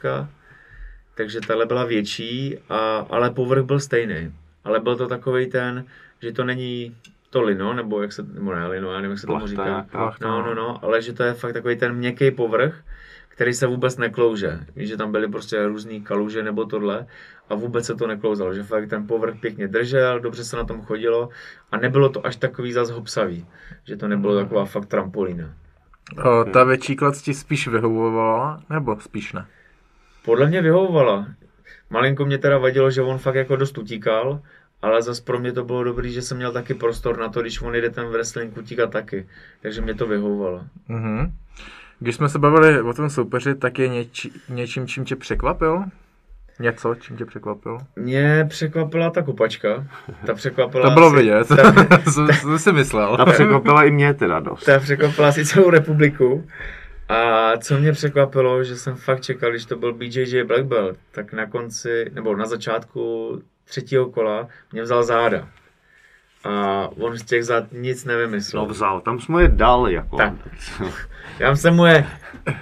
[1.14, 4.32] Takže tahle byla větší, a, ale povrch byl stejný.
[4.68, 5.84] Ale byl to takový ten,
[6.22, 6.96] že to není
[7.30, 9.64] to lino, nebo jak se, nebo ne lino, já nevím, jak se tomu říká.
[9.64, 10.14] nějaká.
[10.20, 12.84] No, no, no, ale že to je fakt takový ten měkký povrch,
[13.28, 14.60] který se vůbec neklouže.
[14.76, 17.06] Víš, že tam byly prostě různý kaluže nebo tohle
[17.48, 20.82] a vůbec se to neklouzalo, že fakt ten povrch pěkně držel, dobře se na tom
[20.82, 21.28] chodilo
[21.72, 23.46] a nebylo to až takový zas hopsavý,
[23.84, 25.54] že to nebylo taková fakt trampolína.
[26.24, 29.46] O, ta větší klec ti spíš vyhovovala, nebo spíš ne?
[30.24, 31.26] Podle mě vyhovovala.
[31.90, 34.40] Malinko mě teda vadilo, že on fakt jako dost utíkal,
[34.82, 37.62] ale zas pro mě to bylo dobrý, že jsem měl taky prostor na to, když
[37.62, 39.26] on jde ten wrestling utíkat taky.
[39.62, 40.60] Takže mě to vyhovovalo.
[40.88, 41.32] Mhm.
[42.00, 45.84] Když jsme se bavili o tom soupeři, tak je něči, něčím, čím tě překvapil?
[46.60, 47.78] Něco, čím tě překvapil?
[47.96, 49.86] Mě překvapila ta kopačka.
[50.26, 53.16] Ta překvapila To bylo asi- vidět, Ta, jsem si myslel.
[53.20, 54.64] A překvapila i mě teda dost.
[54.64, 56.46] ta překvapila si celou republiku.
[57.08, 61.32] A co mě překvapilo, že jsem fakt čekal, když to byl BJJ Black Belt, tak
[61.32, 63.32] na konci, nebo na začátku
[63.68, 65.48] třetího kola mě vzal záda.
[66.44, 68.62] A on z těch zád nic nevymyslel.
[68.62, 70.16] No vzal, tam jsme je dal jako.
[70.16, 70.32] Tak.
[71.38, 72.06] Já jsem mu je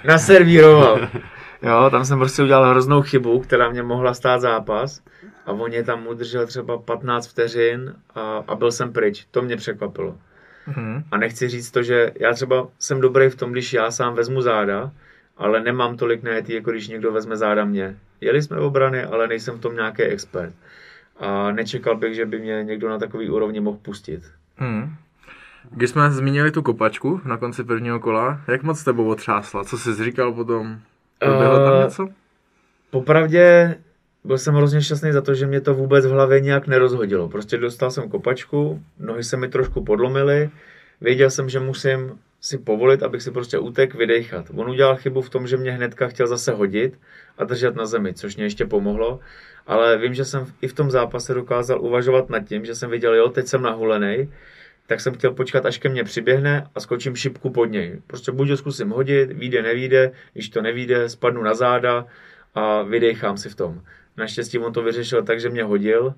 [0.05, 1.09] naservíroval.
[1.61, 5.01] Jo, tam jsem prostě udělal hroznou chybu, která mě mohla stát zápas.
[5.45, 9.25] A on je tam udržel třeba 15 vteřin a, a byl jsem pryč.
[9.31, 10.15] To mě překvapilo.
[10.67, 11.03] Mhm.
[11.11, 14.41] A nechci říct to, že já třeba jsem dobrý v tom, když já sám vezmu
[14.41, 14.91] záda,
[15.37, 17.97] ale nemám tolik najetý, jako když někdo vezme záda mě.
[18.21, 20.53] Jeli jsme obrany, ale nejsem v tom nějaký expert.
[21.19, 24.21] A nečekal bych, že by mě někdo na takový úrovni mohl pustit.
[24.59, 24.95] Mhm.
[25.71, 29.63] Když jsme zmínili tu kopačku na konci prvního kola, jak moc tebou otřásla?
[29.63, 30.79] Co jsi říkal potom?
[31.19, 32.09] Proběhlo tam Eh, něco?
[32.89, 33.75] Popravdě
[34.23, 37.29] byl jsem hrozně šťastný za to, že mě to vůbec v hlavě nějak nerozhodilo.
[37.29, 40.49] Prostě dostal jsem kopačku, nohy se mi trošku podlomily,
[41.01, 44.45] věděl jsem, že musím si povolit, abych si prostě utek, vydechat.
[44.55, 46.99] On udělal chybu v tom, že mě hnedka chtěl zase hodit
[47.37, 49.19] a držet na zemi, což mě ještě pomohlo.
[49.67, 53.15] Ale vím, že jsem i v tom zápase dokázal uvažovat nad tím, že jsem viděl,
[53.15, 54.33] jo, teď jsem nahulený,
[54.87, 58.01] tak jsem chtěl počkat, až ke mně přiběhne a skočím šipku pod něj.
[58.07, 62.05] Prostě buď ho zkusím hodit, vyjde, nevíde, když to nevíde, spadnu na záda
[62.55, 63.81] a vydechám si v tom.
[64.17, 66.13] Naštěstí on to vyřešil tak, že mě hodil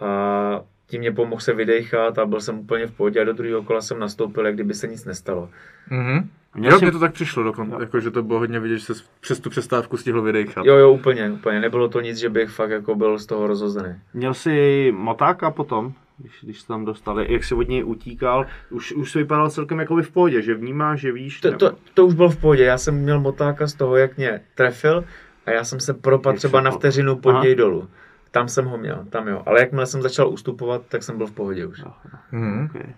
[0.00, 3.62] a tím mě pomohl se vydechat a byl jsem úplně v pohodě a do druhého
[3.62, 5.48] kola jsem nastoupil, jak kdyby se nic nestalo.
[5.90, 6.28] Mhm.
[6.54, 9.40] Jsi- mně to tak přišlo dokonce, jako, že to bylo hodně vidět, že se přes
[9.40, 10.66] tu přestávku stihl vydechat.
[10.66, 11.60] Jo, jo, úplně, úplně.
[11.60, 13.94] Nebylo to nic, že bych fakt jako byl z toho rozhozený.
[14.14, 18.92] Měl jsi motáka potom, když, když jsi tam dostali, jak jsi od něj utíkal, už,
[18.92, 21.40] už jsi vypadal celkem jako v pohodě, že vnímáš, že víš.
[21.40, 22.64] To, to, to už bylo v pohodě.
[22.64, 25.04] Já jsem měl motáka z toho, jak mě trefil
[25.46, 27.44] a já jsem se propadl třeba se na vteřinu pod Aha.
[27.44, 27.88] něj dolů.
[28.34, 29.42] Tam jsem ho měl, tam jo.
[29.46, 31.84] Ale jakmile jsem začal ustupovat, tak jsem byl v pohodě už.
[32.32, 32.64] Mhm.
[32.64, 32.94] Okay.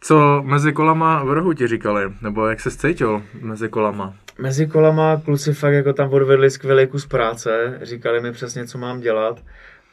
[0.00, 2.12] Co mezi kolama v rohu ti říkali?
[2.22, 4.14] Nebo jak se cítil mezi kolama?
[4.38, 9.00] Mezi kolama kluci fakt jako tam odvedli skvělý kus práce, říkali mi přesně, co mám
[9.00, 9.42] dělat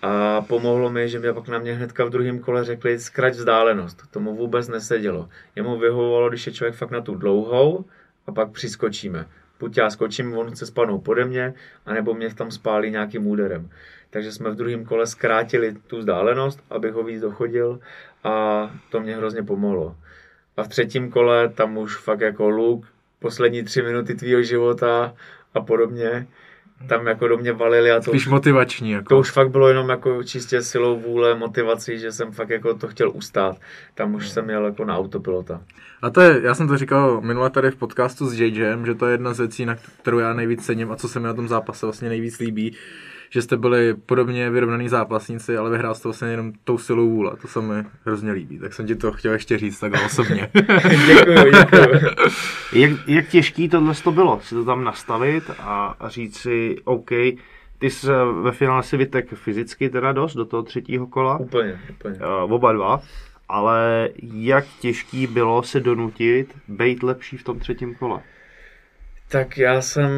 [0.02, 4.12] a pomohlo mi, že mě pak na mě hnedka v druhém kole řekli zkrať vzdálenost.
[4.12, 5.30] Tomu vůbec nesedělo.
[5.56, 7.86] Jemu vyhovovalo, když je člověk fakt na tu dlouhou
[8.28, 9.26] a pak přiskočíme.
[9.60, 11.54] Buď já skočím, on chce spadnout pode mě,
[11.86, 13.70] anebo mě tam spálí nějakým úderem.
[14.10, 17.80] Takže jsme v druhém kole zkrátili tu vzdálenost, abych ho víc dochodil
[18.24, 19.96] a to mě hrozně pomohlo.
[20.58, 22.86] A v třetím kole tam už fakt jako luk,
[23.20, 25.16] poslední tři minuty tvýho života
[25.54, 26.28] a podobně.
[26.88, 28.92] Tam jako do mě valili a to Spíš už, motivační.
[28.92, 29.10] Jako.
[29.10, 32.88] to už fakt bylo jenom jako čistě silou vůle, motivací, že jsem fakt jako to
[32.88, 33.58] chtěl ustát.
[33.96, 35.62] Tam už jsem jel jako na autopilota.
[36.02, 39.06] A to je, já jsem to říkal minule tady v podcastu s JJem, že to
[39.06, 41.48] je jedna z věcí, na kterou já nejvíc cením a co se mi na tom
[41.48, 42.76] zápase vlastně nejvíc líbí,
[43.34, 47.32] že jste byli podobně vyrovnaný zápasníci, ale vyhrál jste vlastně jenom tou silou vůle.
[47.42, 50.50] To se mi hrozně líbí, tak jsem ti to chtěl ještě říct takhle osobně.
[51.08, 52.10] děkuju, děkuju.
[52.74, 57.10] Jak, jak těžký tohle to bylo, si to tam nastavit a, a říct si, OK,
[57.78, 58.08] ty jsi
[58.42, 62.16] ve finále si vytek fyzicky teda dost do toho třetího kola, Úplně, úplně.
[62.16, 63.02] uh, oba dva,
[63.50, 68.20] ale jak těžký bylo se donutit být lepší v tom třetím kole?
[69.30, 70.10] Tak já jsem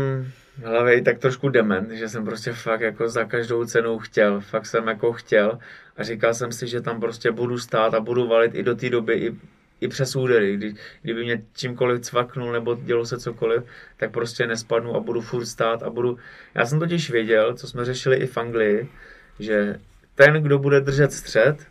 [0.63, 4.65] hlavě i tak trošku dement, že jsem prostě fakt jako za každou cenu chtěl, fakt
[4.65, 5.59] jsem jako chtěl
[5.97, 8.89] a říkal jsem si, že tam prostě budu stát a budu valit i do té
[8.89, 9.35] doby, i,
[9.81, 13.63] i přes údery, kdy, kdyby mě čímkoliv cvaknul nebo dělo se cokoliv,
[13.97, 16.17] tak prostě nespadnu a budu furt stát a budu,
[16.55, 18.89] já jsem totiž věděl, co jsme řešili i v Anglii,
[19.39, 19.79] že
[20.15, 21.67] ten, kdo bude držet střed,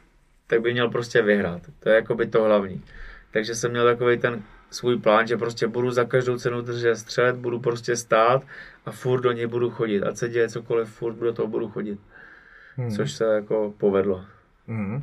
[0.46, 2.82] tak by měl prostě vyhrát, to je jako by to hlavní.
[3.30, 4.42] Takže jsem měl takový ten
[4.74, 8.42] svůj plán, že prostě budu za každou cenu držet střed, budu prostě stát
[8.86, 10.02] a furt do něj budu chodit.
[10.02, 11.98] Ať se děje cokoliv, furt do toho budu chodit.
[12.76, 12.90] Hmm.
[12.90, 14.24] Což se jako povedlo.
[14.66, 15.02] Mhm.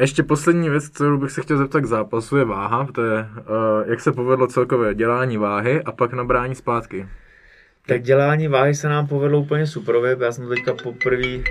[0.00, 2.88] Ještě poslední věc, kterou bych se chtěl zeptat k zápasu, je váha.
[2.94, 7.08] To je, uh, jak se povedlo celkové dělání váhy a pak nabrání zpátky.
[7.86, 10.16] Tak dělání váhy se nám povedlo úplně superově.
[10.20, 11.42] Já jsem to teďka poprvé...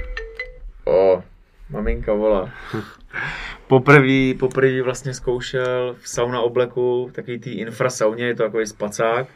[0.86, 1.24] O,
[1.70, 2.54] maminka volá.
[3.68, 9.28] Poprvé, poprvé vlastně zkoušel v sauna obleku, takový tý infrasauně, je to takový spacák.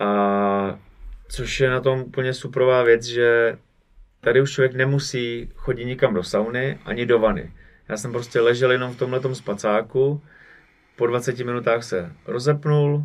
[0.00, 0.78] A
[1.28, 3.58] což je na tom úplně superová věc, že
[4.20, 7.52] tady už člověk nemusí chodit nikam do sauny ani do vany.
[7.88, 10.22] Já jsem prostě ležel jenom v tomhletom spacáku,
[10.96, 13.04] po 20 minutách se rozepnul,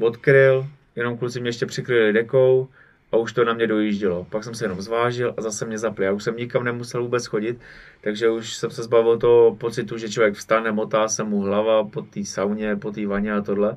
[0.00, 2.68] odkryl, jenom kluci mě ještě přikryli dekou
[3.12, 4.26] a už to na mě dojíždělo.
[4.30, 6.04] Pak jsem se jenom zvážil a zase mě zapli.
[6.04, 7.60] Já už jsem nikam nemusel vůbec chodit,
[8.00, 12.02] takže už jsem se zbavil toho pocitu, že člověk vstane, motá se mu hlava po
[12.02, 13.76] té sauně, po té vaně a tohle.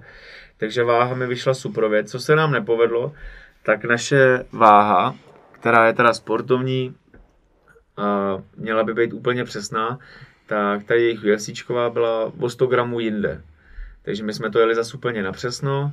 [0.57, 2.03] Takže váha mi vyšla superově.
[2.03, 3.13] Co se nám nepovedlo,
[3.63, 5.15] tak naše váha,
[5.51, 6.95] která je teda sportovní,
[7.97, 9.99] a měla by být úplně přesná,
[10.47, 13.41] tak ta jejich UFCčková byla o 100 gramů jinde.
[14.01, 15.91] Takže my jsme to jeli zase úplně napřesno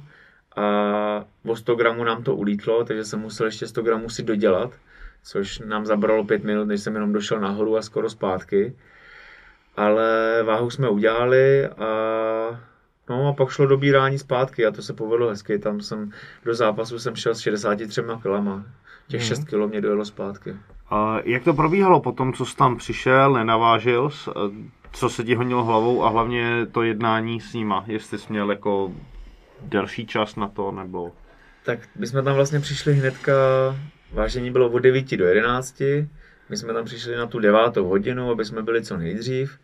[0.56, 4.70] a o 100 gramů nám to ulítlo, takže jsem musel ještě 100 gramů si dodělat,
[5.24, 8.76] což nám zabralo 5 minut, než jsem jenom došel nahoru a skoro zpátky.
[9.76, 11.86] Ale váhu jsme udělali a
[13.08, 15.58] No a pak šlo dobírání zpátky a to se povedlo hezky.
[15.58, 16.10] Tam jsem
[16.44, 18.64] do zápasu jsem šel s 63 kilama.
[19.08, 20.56] Těch 6 kilo mě dojelo zpátky.
[20.90, 24.30] A jak to probíhalo po tom, co jsi tam přišel, nenavážil jsi,
[24.92, 28.92] co se ti honilo hlavou a hlavně to jednání s nima, jestli jsi měl jako
[29.62, 31.12] delší čas na to, nebo...
[31.64, 33.32] Tak my jsme tam vlastně přišli hnedka,
[34.12, 35.80] vážení bylo od 9 do 11,
[36.48, 39.58] my jsme tam přišli na tu devátou hodinu, aby jsme byli co nejdřív.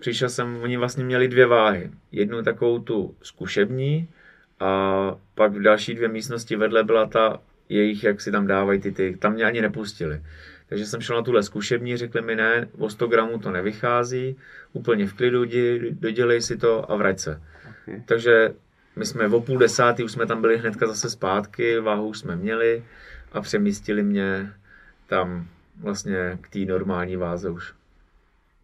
[0.00, 1.90] Přišel jsem, oni vlastně měli dvě váhy.
[2.12, 4.08] Jednu takovou tu zkušební
[4.60, 8.92] a pak v další dvě místnosti vedle byla ta jejich, jak si tam dávají ty,
[8.92, 10.22] ty tam mě ani nepustili.
[10.68, 14.36] Takže jsem šel na tuhle zkušební, řekli mi ne, o 100 gramů to nevychází,
[14.72, 15.44] úplně v klidu,
[15.90, 17.40] dodělej si to a vrať se.
[17.84, 18.02] Okay.
[18.06, 18.54] Takže
[18.96, 22.36] my jsme o půl desátý, už jsme tam byli hnedka zase zpátky, váhu už jsme
[22.36, 22.82] měli
[23.32, 24.52] a přemístili mě
[25.06, 25.46] tam
[25.82, 27.72] vlastně k té normální váze už.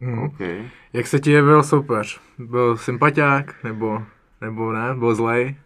[0.01, 0.19] Hmm.
[0.19, 0.69] Okay.
[0.93, 2.21] Jak se ti jevil soupeř?
[2.38, 4.03] Byl sympatiák nebo,
[4.40, 4.95] nebo ne?
[4.95, 5.57] Byl zlej?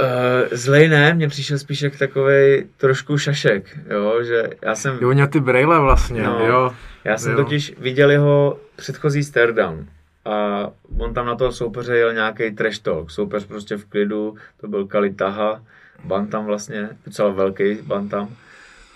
[0.00, 0.08] Uh,
[0.52, 4.98] zlej ne, mně přišel spíš jak takový trošku šašek, jo, že já jsem...
[5.00, 6.46] Jo, měl ty brejle vlastně, No.
[6.46, 6.74] jo.
[7.04, 7.36] Já jsem Jo.
[7.44, 9.86] totiž viděl jeho předchozí staredown
[10.24, 13.10] a on tam na toho soupeře jel nějaký trash talk.
[13.10, 15.64] Soupeř prostě v klidu, to byl Kalitaha,
[16.04, 18.36] bantam vlastně, docela velký bantam.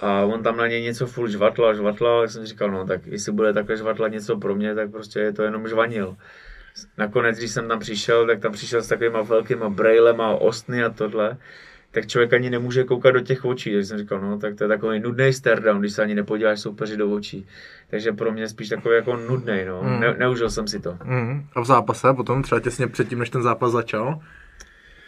[0.01, 3.33] A on tam na něj něco furt žvatlal, žvatlal, tak jsem říkal, no tak jestli
[3.33, 6.17] bude takhle žvatlat něco pro mě, tak prostě je to jenom žvanil.
[6.99, 11.37] Nakonec, když jsem tam přišel, tak tam přišel s takovýma velkýma brejlema, ostny a tohle,
[11.97, 13.73] tak člověk ani nemůže koukat do těch očí.
[13.73, 16.97] Takže jsem říkal, no tak to je takový nudný staredown, když se ani nepodíváš soupeři
[16.97, 17.47] do očí.
[17.91, 19.81] Takže pro mě spíš takový jako nudný, no.
[19.81, 20.01] Hmm.
[20.01, 20.99] Ne, neužil jsem si to.
[21.05, 21.47] Mhm.
[21.55, 24.21] A v zápase potom, třeba těsně předtím, než ten zápas začal?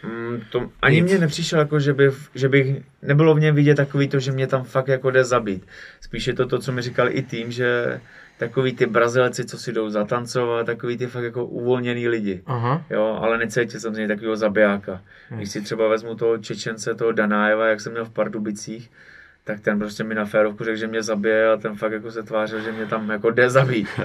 [0.03, 4.07] Mm, to ani mně nepřišel, jako, že, by, že bych, nebylo v něm vidět takový
[4.07, 5.67] to, že mě tam fakt jako jde zabít.
[6.01, 7.99] Spíš je to to, co mi říkal i tým, že
[8.37, 12.41] takový ty Brazilci, co si jdou zatancovat, takový ty fakt jako uvolněný lidi.
[12.45, 12.85] Aha.
[12.89, 15.01] Jo, ale necítil jsem z něj takového zabijáka.
[15.29, 18.91] Když si třeba vezmu toho Čečence, toho Danájeva, jak jsem měl v Pardubicích,
[19.43, 22.23] tak ten prostě mi na férovku řekl, že mě zabije a ten fakt jako se
[22.23, 23.87] tvářil, že mě tam jako jde zabít.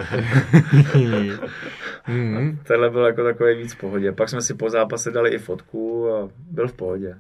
[2.08, 2.58] Mhm.
[2.62, 4.12] Tenhle byl jako takový víc v pohodě.
[4.12, 7.16] Pak jsme si po zápase dali i fotku a byl v pohodě.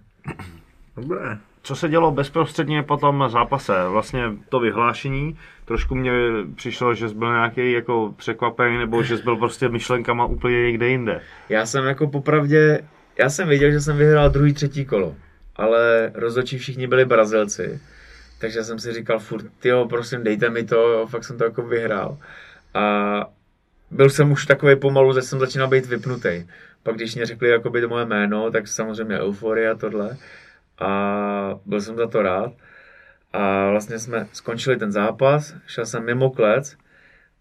[0.96, 1.38] Dobré.
[1.62, 3.72] co se dělo bezprostředně po tom zápase?
[3.88, 6.12] Vlastně to vyhlášení, trošku mě
[6.56, 10.88] přišlo, že jsi byl nějaký jako překvapený, nebo že jsi byl prostě myšlenkama úplně někde
[10.88, 11.20] jinde.
[11.48, 12.80] Já jsem jako popravdě,
[13.18, 15.14] já jsem věděl, že jsem vyhrál druhý, třetí kolo,
[15.56, 17.80] ale rozhodčí všichni byli Brazilci,
[18.44, 21.62] takže jsem si říkal furt, jo, prosím, dejte mi to, jo, fakt jsem to jako
[21.62, 22.18] vyhrál.
[22.74, 22.84] A
[23.90, 26.46] byl jsem už takový pomalu, že jsem začínal být vypnutý.
[26.82, 30.16] Pak když mě řekli jakoby to moje jméno, tak samozřejmě euforie a tohle.
[30.78, 30.90] A
[31.66, 32.52] byl jsem za to rád.
[33.32, 36.76] A vlastně jsme skončili ten zápas, šel jsem mimo klec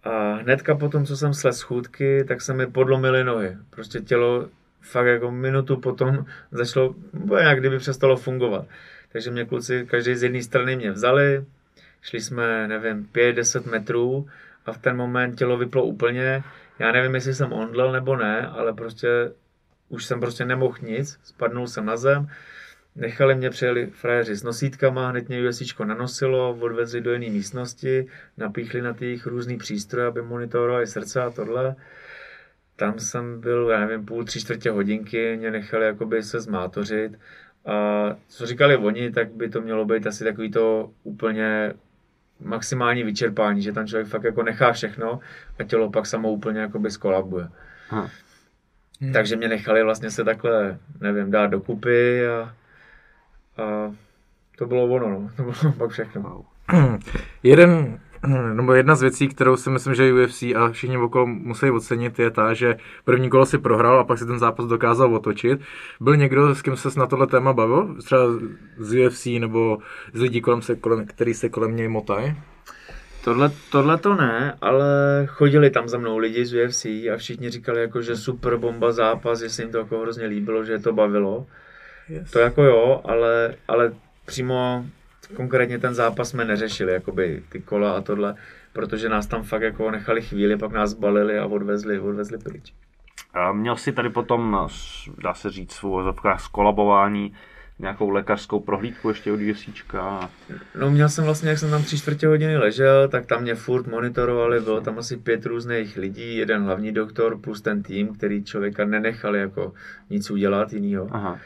[0.04, 3.58] a hnedka potom, co jsem slez schůdky, tak se mi podlomily nohy.
[3.70, 4.48] Prostě tělo
[4.82, 6.96] fakt jako minutu potom začalo,
[7.40, 8.66] jak kdyby přestalo fungovat.
[9.14, 11.46] Takže mě kluci každý z jedné strany mě vzali,
[12.02, 14.28] šli jsme, nevím, 5-10 metrů
[14.66, 16.44] a v ten moment tělo vyplo úplně.
[16.80, 19.08] Já nevím, jestli jsem ondlel nebo ne, ale prostě
[19.90, 22.28] už jsem prostě nemohl nic, spadnul jsem na zem,
[22.96, 28.82] nechali mě, přijeli frajeři s nosítkama, hned mě USIčko nanosilo, odvezli do jiné místnosti, napíchli
[28.82, 31.76] na těch různý přístroje, aby monitorovali srdce a tohle.
[32.76, 37.20] Tam jsem byl, já nevím, půl, tři čtvrtě hodinky, mě nechali jakoby se zmátořit.
[37.66, 41.74] A co říkali oni, tak by to mělo být asi takový to úplně
[42.40, 45.20] maximální vyčerpání, že tam člověk fakt jako nechá všechno
[45.60, 47.50] a tělo pak samo úplně jakoby skolabuje.
[47.90, 48.08] Hm.
[49.14, 52.56] Takže mě nechali vlastně se takhle, nevím, dát dokupy a,
[53.64, 53.94] a
[54.58, 55.30] to bylo ono, no.
[55.38, 56.46] to bylo pak všechno.
[57.44, 62.20] Jeden, nebo jedna z věcí, kterou si myslím, že UFC a všichni okolo musí ocenit,
[62.20, 65.62] je ta, že první kolo si prohrál a pak si ten zápas dokázal otočit.
[66.00, 67.96] Byl někdo, s kým se na tohle téma bavil?
[68.06, 68.24] Třeba
[68.78, 69.78] z UFC nebo
[70.14, 72.36] z lidí, kolem se, kolem, který se kolem něj motají?
[73.24, 74.86] Tohle, tohle to ne, ale
[75.30, 79.40] chodili tam za mnou lidi z UFC a všichni říkali, jako, že super bomba zápas,
[79.40, 81.46] že se jim to jako hrozně líbilo, že je to bavilo.
[82.10, 82.32] Yes.
[82.32, 83.92] To jako jo, ale, ale
[84.26, 84.86] přímo
[85.36, 88.36] konkrétně ten zápas jsme neřešili, jakoby ty kola a tohle,
[88.74, 92.74] protože nás tam fakt jako nechali chvíli, pak nás balili a odvezli, odvezli pryč.
[93.34, 94.70] A měl jsi tady potom,
[95.24, 97.34] dá se říct, svou skolabování,
[97.80, 100.30] nějakou lékařskou prohlídku ještě od USIčka?
[100.80, 103.88] No měl jsem vlastně, jak jsem tam tři čtvrtě hodiny ležel, tak tam mě furt
[103.88, 108.86] monitorovali, bylo tam asi pět různých lidí, jeden hlavní doktor plus ten tým, který člověka
[108.86, 109.74] nenechali jako
[110.10, 111.08] nic udělat jinýho.
[111.12, 111.40] Aha.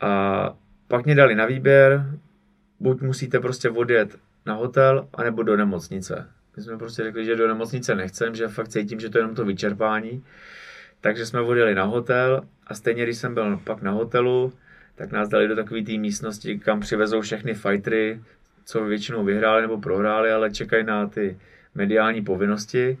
[0.00, 0.54] A
[0.88, 2.06] pak mě dali na výběr,
[2.80, 6.28] buď musíte prostě odjet na hotel, anebo do nemocnice.
[6.56, 9.34] My jsme prostě řekli, že do nemocnice nechcem, že fakt cítím, že to je jenom
[9.34, 10.24] to vyčerpání.
[11.00, 14.52] Takže jsme odjeli na hotel a stejně, když jsem byl pak na hotelu,
[14.94, 18.20] tak nás dali do takové té místnosti, kam přivezou všechny fightery,
[18.64, 21.38] co většinou vyhráli nebo prohráli, ale čekají na ty
[21.74, 22.98] mediální povinnosti.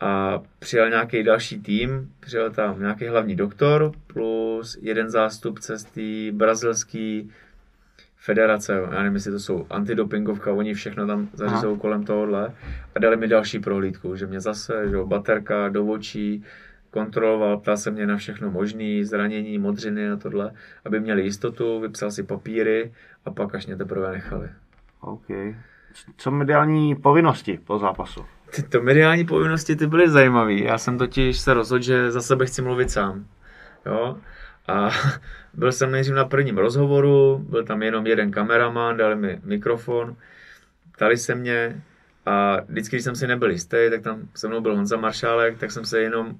[0.00, 6.36] A přijel nějaký další tým, přijel tam nějaký hlavní doktor plus jeden zástupce z té
[6.36, 7.22] brazilské
[8.18, 12.52] federace, já nevím, jestli to jsou antidopingovka, oni všechno tam zařizou kolem tohohle
[12.94, 16.44] a dali mi další prohlídku, že mě zase, že jo, baterka do očí,
[16.90, 20.52] kontroloval, ptal se mě na všechno možné, zranění, modřiny a tohle,
[20.84, 22.92] aby měli jistotu, vypsal si papíry
[23.24, 24.48] a pak až mě teprve nechali.
[25.00, 25.26] OK.
[26.16, 28.24] Co mediální povinnosti po zápasu?
[28.56, 30.54] Tyto mediální povinnosti ty byly zajímavé.
[30.54, 33.24] Já jsem totiž se rozhodl, že za sebe chci mluvit sám.
[33.86, 34.16] Jo?
[34.68, 34.90] A
[35.54, 40.16] byl jsem nejdřív na prvním rozhovoru, byl tam jenom jeden kameraman, dali mi mikrofon,
[40.92, 41.82] ptali se mě
[42.26, 45.70] a vždycky, když jsem si nebyl jistý, tak tam se mnou byl Honza Maršálek, tak
[45.70, 46.38] jsem se jenom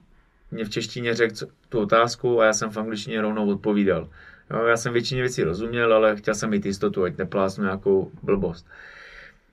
[0.50, 1.34] mě v češtině řekl
[1.68, 4.08] tu otázku a já jsem v angličtině rovnou odpovídal.
[4.50, 8.66] Jo, já jsem většině věcí rozuměl, ale chtěl jsem mít jistotu, ať neplásnu nějakou blbost.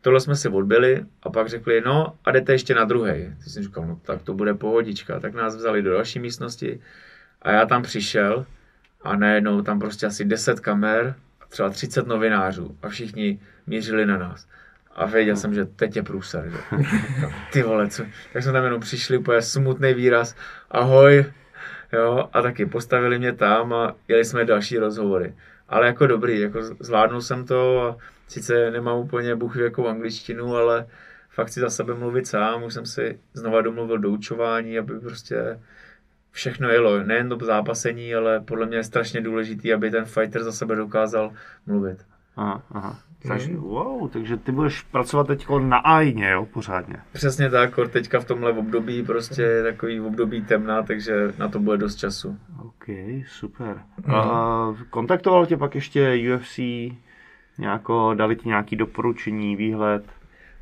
[0.01, 3.35] Tohle jsme si odbyli a pak řekli, no a jdete ještě na druhý.
[3.43, 5.19] Ty jsem říkal, no tak to bude pohodička.
[5.19, 6.79] Tak nás vzali do další místnosti
[7.41, 8.45] a já tam přišel
[9.05, 14.17] a najednou tam prostě asi 10 kamer, a třeba 30 novinářů a všichni mířili na
[14.17, 14.47] nás.
[14.95, 16.57] A věděl jsem, že teď je průser, že?
[17.53, 18.03] Ty vole, co?
[18.33, 20.35] Tak jsme tam jenom přišli, úplně smutný výraz,
[20.71, 21.25] ahoj,
[21.93, 25.35] jo, a taky postavili mě tam a jeli jsme další rozhovory.
[25.69, 30.87] Ale jako dobrý, jako zvládnul jsem to a sice nemám úplně bůh jakou angličtinu, ale
[31.29, 35.59] fakt si za sebe mluvit sám, už jsem si znova domluvil doučování, aby prostě
[36.35, 40.51] všechno jelo, nejen do zápasení, ale podle mě je strašně důležitý, aby ten fighter za
[40.51, 41.31] sebe dokázal
[41.65, 42.05] mluvit.
[42.35, 42.99] Aha, aha.
[43.27, 46.95] Takže, wow, takže ty budeš pracovat teď na ajně, jo, pořádně.
[47.11, 51.59] Přesně tak, kor teďka v tomhle období prostě je takový období temná, takže na to
[51.59, 52.37] bude dost času.
[52.59, 52.85] OK,
[53.27, 53.81] super.
[54.15, 56.59] A kontaktoval tě pak ještě UFC,
[57.57, 60.03] nějako, dali ti nějaký doporučení, výhled?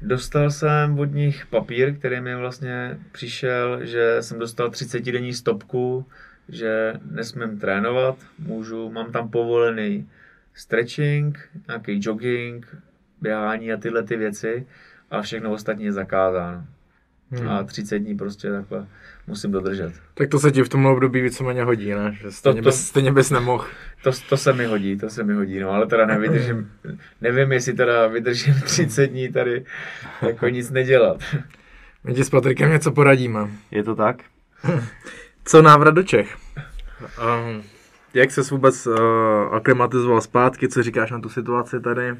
[0.06, 6.06] Dostal jsem od nich papír, který mi vlastně přišel, že jsem dostal 30 denní stopku,
[6.50, 10.10] že nesmím trénovat, můžu, mám tam povolený
[10.54, 12.77] stretching, nějaký jogging,
[13.21, 14.67] běhání a tyhle ty věci
[15.12, 16.65] a všechno ostatní je zakázáno.
[17.32, 17.50] Hmm.
[17.50, 18.88] A 30 dní prostě takhle
[19.28, 19.94] musím dodržet.
[20.13, 22.17] Tak to se ti v tomhle období víceméně hodí, ne?
[22.21, 23.65] Že stejně, To- to- Bys, stejně bys nemohl.
[24.04, 26.71] To, to se mi hodí, to se mi hodí, no, ale teda nevydržím,
[27.21, 29.65] nevím, jestli teda vydržím 30 dní tady
[30.21, 31.17] jako nic nedělat.
[32.04, 33.48] My ti s Patrikem něco poradíme.
[33.71, 34.17] Je to tak?
[35.46, 36.38] Co návrat do Čech?
[37.02, 37.63] Um,
[38.13, 38.96] jak ses vůbec uh,
[39.52, 40.67] aklimatizoval zpátky?
[40.67, 42.15] Co říkáš na tu situaci tady?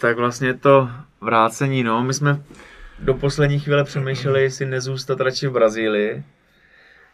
[0.00, 0.90] Tak vlastně to
[1.20, 2.42] vrácení, no, my jsme
[3.04, 6.24] do poslední chvíle přemýšleli, jestli nezůstat radši v Brazílii,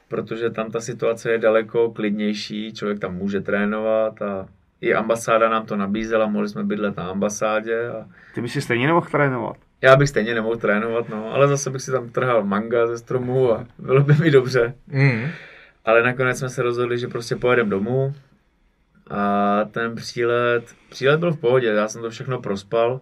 [0.08, 4.48] protože tam ta situace je daleko klidnější, člověk tam může trénovat a
[4.80, 8.86] i ambasáda nám to nabízela, mohli jsme bydlet na ambasádě a Ty bys si stejně
[8.86, 9.56] nemohl trénovat.
[9.82, 13.52] já bych stejně nemohl trénovat, no, ale zase bych si tam trhal manga ze stromů
[13.52, 14.74] a bylo by mi dobře.
[14.86, 15.26] Mm.
[15.84, 18.14] Ale nakonec jsme se rozhodli, že prostě pojedeme domů
[19.10, 23.00] a ten přílet, přílet byl v pohodě, já jsem to všechno prospal,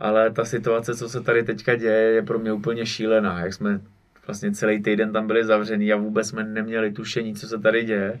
[0.00, 3.80] ale ta situace, co se tady teďka děje, je pro mě úplně šílená, jak jsme
[4.26, 8.20] vlastně celý týden tam byli zavřený a vůbec jsme neměli tušení, co se tady děje.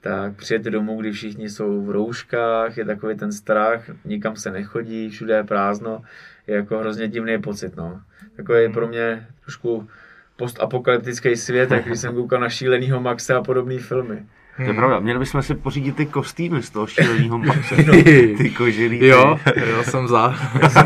[0.00, 5.08] Tak přijet domů, kdy všichni jsou v rouškách, je takový ten strach, nikam se nechodí,
[5.08, 6.02] všude je prázdno,
[6.46, 8.00] je jako hrozně divný pocit, no.
[8.36, 9.88] Takový pro mě trošku
[10.36, 14.26] postapokalyptický svět, jak když jsem koukal na šílenýho Maxe a podobné filmy.
[14.64, 17.76] To je pravda, měli bychom si pořídit ty kostýmy z toho šíleného Maxe.
[18.38, 19.06] Ty kožilí.
[19.06, 20.34] Jo, jo, jsem za.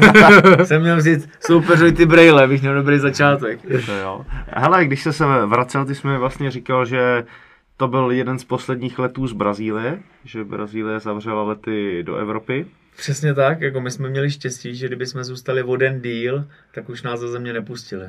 [0.65, 3.61] jsem měl vzít soupeřovi ty brejle, bych měl dobrý začátek.
[3.87, 4.27] To jo.
[4.47, 7.25] Hele, když jsi se vracel, ty jsi mi vlastně říkal, že
[7.77, 12.67] to byl jeden z posledních letů z Brazílie, že Brazílie zavřela lety do Evropy.
[12.97, 16.45] Přesně tak, jako my jsme měli štěstí, že kdyby jsme zůstali o den díl,
[16.75, 18.07] tak už nás ze země nepustili.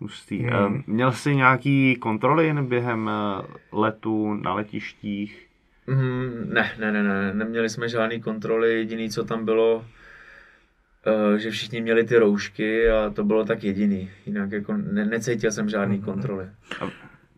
[0.00, 0.42] Hustý.
[0.42, 0.52] Hmm.
[0.52, 0.82] Hmm.
[0.86, 3.42] Měl jsi nějaký kontroly jen během eh,
[3.72, 5.46] letu na letištích?
[5.86, 9.84] Mm, ne, ne, ne, ne, neměli jsme žádný kontroly, jediný, co tam bylo,
[11.06, 14.10] eh, že všichni měli ty roušky a to bylo tak jediný.
[14.26, 16.46] Jinak jako ne, necítil jsem žádný kontroly.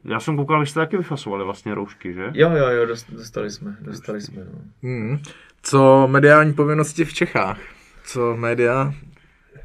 [0.05, 2.31] Já jsem koukal, že jste taky vyfasovali vlastně roušky, že?
[2.35, 4.59] Jo, jo, jo, dost- dostali jsme, dostali jsme, no.
[4.83, 5.19] Mm.
[5.63, 7.59] Co mediální povinnosti v Čechách?
[8.05, 8.95] Co média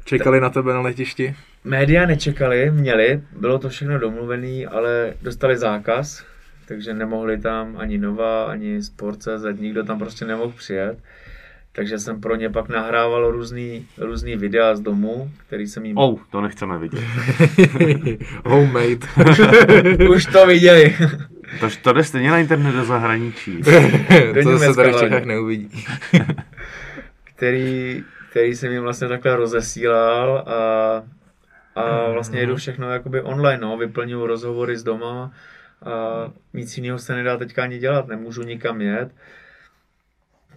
[0.04, 1.34] čekali na tebe na letišti?
[1.64, 6.24] Média nečekali, měli, bylo to všechno domluvené, ale dostali zákaz,
[6.68, 10.98] takže nemohli tam ani Nova, ani Sport.cz, nikdo tam prostě nemohl přijet.
[11.74, 15.98] Takže jsem pro ně pak nahrával různý, různý videa z domu, který jsem jim...
[15.98, 17.00] Oh, to nechceme vidět.
[18.44, 19.06] Homemade.
[20.08, 20.96] Už to viděli.
[21.60, 23.62] To, to jde stejně na internet do zahraničí.
[23.62, 23.70] to
[24.50, 25.00] Německa se tady v.
[25.00, 25.84] Čechách neuvidí.
[27.24, 31.02] který, který jsem jim vlastně takhle rozesílal a,
[31.80, 35.30] a vlastně jedu všechno jakoby online, no, vyplňuju rozhovory z doma
[35.84, 35.90] a
[36.54, 39.10] nic jiného se nedá teďka ani dělat, nemůžu nikam jet,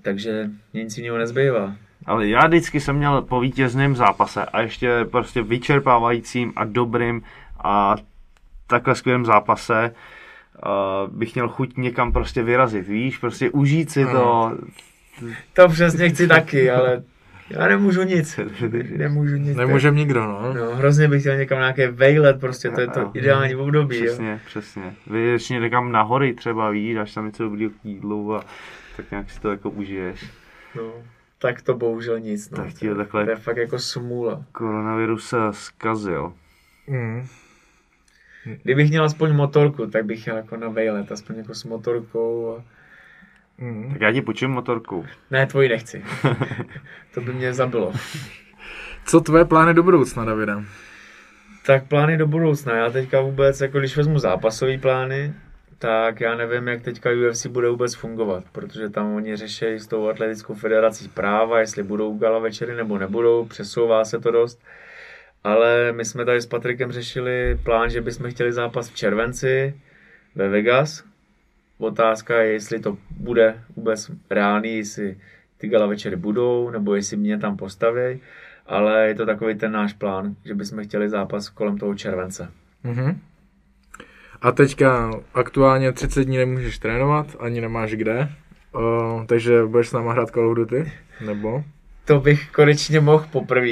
[0.01, 1.75] takže nic jiného nezbývá.
[2.05, 7.21] Ale já vždycky jsem měl po vítězném zápase a ještě prostě vyčerpávajícím a dobrým
[7.63, 7.95] a
[8.67, 14.57] takhle skvělém zápase uh, bych měl chuť někam prostě vyrazit, víš, prostě užít si to.
[15.53, 17.03] To přesně chci taky, ale
[17.49, 18.39] já nemůžu nic,
[18.97, 19.57] nemůžu nic.
[19.57, 20.53] Nemůžem nikdo, no.
[20.53, 24.05] No, hrozně bych chtěl někam nějaké vejlet, prostě to je to ideální období, jo.
[24.05, 24.95] Přesně, přesně.
[25.07, 28.45] Vyjdeš někam na hory třeba, víš, dáš tam něco dobrého k jídlu a
[28.97, 30.31] tak nějak si to jako užiješ.
[30.75, 30.93] No,
[31.39, 32.57] tak to bohužel nic, no.
[32.57, 34.43] Tak ti to, je takhle- to je fakt jako smůla.
[34.51, 36.33] Koronavirus se zkazil.
[36.87, 37.27] Mm.
[38.63, 42.55] Kdybych měl aspoň motorku, tak bych jel jako na vejlet, aspoň jako s motorkou.
[42.57, 42.63] A...
[43.57, 43.91] Mm.
[43.91, 45.05] Tak já ti počím motorku.
[45.31, 46.03] Ne, tvoji nechci.
[47.13, 47.93] to by mě zabilo.
[49.05, 50.63] Co tvoje plány do budoucna, Davida?
[51.65, 52.75] Tak plány do budoucna.
[52.75, 55.33] Já teďka vůbec, jako když vezmu zápasové plány,
[55.79, 60.09] tak já nevím, jak teďka UFC bude vůbec fungovat, protože tam oni řeší s tou
[60.09, 64.63] atletickou federací práva, jestli budou gala večery nebo nebudou, přesouvá se to dost.
[65.43, 69.81] Ale my jsme tady s Patrikem řešili plán, že bychom chtěli zápas v červenci
[70.35, 71.03] ve Vegas.
[71.77, 75.17] Otázka je, jestli to bude vůbec reálný, jestli
[75.57, 78.21] ty gala večery budou, nebo jestli mě tam postaví.
[78.65, 82.51] Ale je to takový ten náš plán, že bychom chtěli zápas kolem toho července.
[82.83, 83.19] Mhm.
[84.41, 88.29] A teďka aktuálně 30 dní nemůžeš trénovat, ani nemáš kde.
[88.75, 90.91] Uh, takže budeš s náma hrát Call of Duty?
[91.25, 91.63] Nebo?
[92.05, 93.67] To bych konečně mohl poprvé.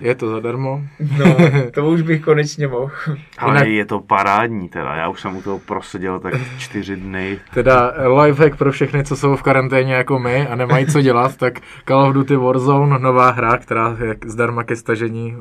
[0.00, 0.82] Je to zadarmo?
[1.18, 1.36] No,
[1.74, 2.90] to už bych konečně mohl.
[3.38, 7.38] Ale Jinak- je to parádní teda, já už jsem u toho proseděl tak čtyři dny.
[7.54, 11.36] Teda eh, lifehack pro všechny, co jsou v karanténě jako my a nemají co dělat,
[11.36, 15.36] tak Call of Duty Warzone, nová hra, která je zdarma ke stažení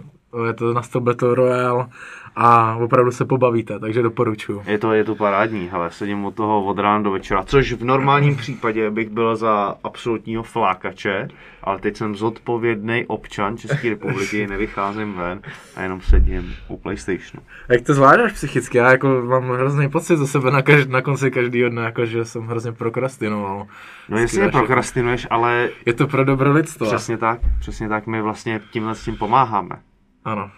[0.47, 1.87] je to na Battle Royale
[2.35, 4.63] a opravdu se pobavíte, takže doporučuju.
[4.65, 7.83] Je to, je to parádní, ale sedím od toho od rána do večera, což v
[7.83, 11.27] normálním případě bych byl za absolutního flákače,
[11.63, 15.41] ale teď jsem zodpovědný občan České republiky, nevycházím ven
[15.75, 17.45] a jenom sedím u PlayStationu.
[17.69, 18.77] Jak to zvládáš psychicky?
[18.77, 22.25] Já jako mám hrozný pocit za sebe na, každ- na konci každého dne, jako že
[22.25, 23.67] jsem hrozně prokrastinoval.
[24.09, 26.87] No jako- prokrastinuješ, ale Je to pro dobro lidstva.
[26.87, 29.75] přesně tak, přesně tak, my vlastně tímhle s tím pomáháme.
[30.25, 30.49] Ano.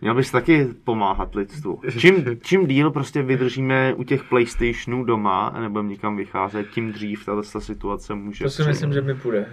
[0.00, 1.80] Měl bys taky pomáhat lidstvu.
[1.98, 7.24] Čím, čím díl prostě vydržíme u těch PlayStationů doma a nebudeme nikam vycházet, tím dřív
[7.24, 9.46] tato ta situace může To si myslím, že mi půjde.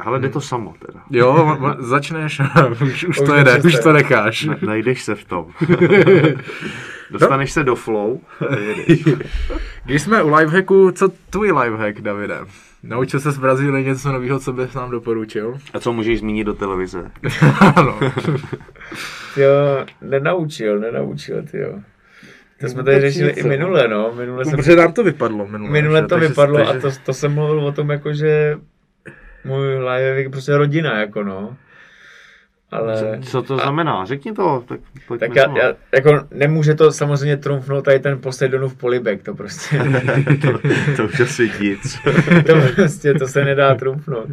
[0.00, 1.04] Ale jde to samo teda.
[1.10, 2.40] Jo, začneš,
[2.82, 4.44] už, už to Už jede, to už to necháš.
[4.44, 5.52] Ne, najdeš se v tom.
[7.10, 8.56] Dostaneš se do flow a.
[9.84, 12.38] Když jsme u lifehacku, co tvůj lifehack, Davide?
[12.82, 15.58] Naučil se z Brazílie něco nového, co bys nám doporučil?
[15.74, 17.10] A co můžeš zmínit do televize?
[17.76, 17.98] ano.
[19.36, 21.78] Jo, nenaučil, nenaučil, ty jo.
[22.60, 24.12] To jsme tady řešili i minule, no.
[24.16, 25.70] Minule, jsem, Protože nám to vypadlo minule.
[25.72, 28.58] minule to Takže- vypadlo a takže- to, to jsem mluvil o tom, jako že
[29.44, 31.56] můj live je prostě rodina, jako no.
[32.74, 33.20] Ale...
[33.22, 34.04] Co to znamená?
[34.04, 38.76] Řekni to, tak pojďme Tak já, já, jako nemůže to samozřejmě trumfnout tady ten Poseidonův
[38.76, 39.78] polibek, to prostě,
[40.42, 40.58] to,
[40.96, 41.98] to už asi nic.
[42.46, 44.28] to prostě, to se nedá trumfnout.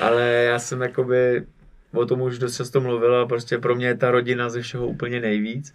[0.00, 1.42] Ale já jsem jakoby
[1.92, 4.86] o tom už dost často mluvil a prostě pro mě je ta rodina ze všeho
[4.86, 5.74] úplně nejvíc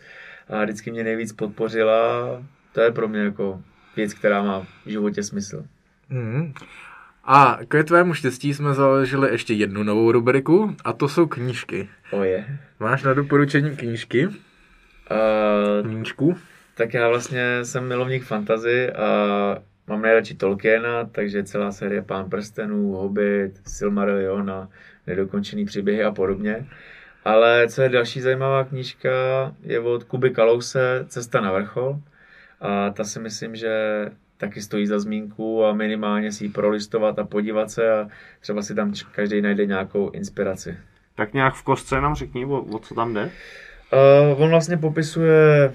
[0.50, 2.28] a vždycky mě nejvíc podpořila.
[2.74, 3.62] To je pro mě jako
[3.96, 5.64] věc, která má v životě smysl.
[6.10, 6.54] Mhm.
[7.32, 11.90] A k tvému štěstí jsme založili ještě jednu novou rubriku a to jsou knížky.
[12.12, 12.60] Oje.
[12.80, 14.28] Máš na doporučení knížky?
[14.28, 14.34] Uh,
[15.88, 16.38] Knížku?
[16.76, 19.08] tak já vlastně jsem milovník fantazy a
[19.88, 24.70] mám nejradši Tolkiena, takže celá série Pán prstenů, Hobbit, Silmarillion a
[25.08, 26.66] nedokončený příběhy a podobně.
[27.26, 29.10] Ale co je další zajímavá knížka,
[29.64, 32.00] je od Kuby Kalouse Cesta na vrchol.
[32.62, 34.06] A ta si myslím, že
[34.40, 38.08] taky stojí za zmínku a minimálně si ji prolistovat a podívat se a
[38.40, 40.78] třeba si tam každý najde nějakou inspiraci.
[41.16, 43.32] tak nějak v kostce nám řekni, o, o co tam jde.
[44.34, 45.74] Uh, on vlastně popisuje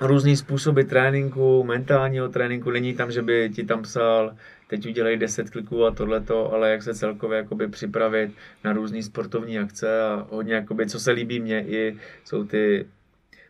[0.00, 2.70] různý způsoby tréninku, mentálního tréninku.
[2.70, 6.82] Není tam, že by ti tam psal, teď udělej 10 kliků a tohleto, ale jak
[6.82, 8.30] se celkově jakoby připravit
[8.64, 12.86] na různé sportovní akce a hodně, jakoby, co se líbí mně, i jsou ty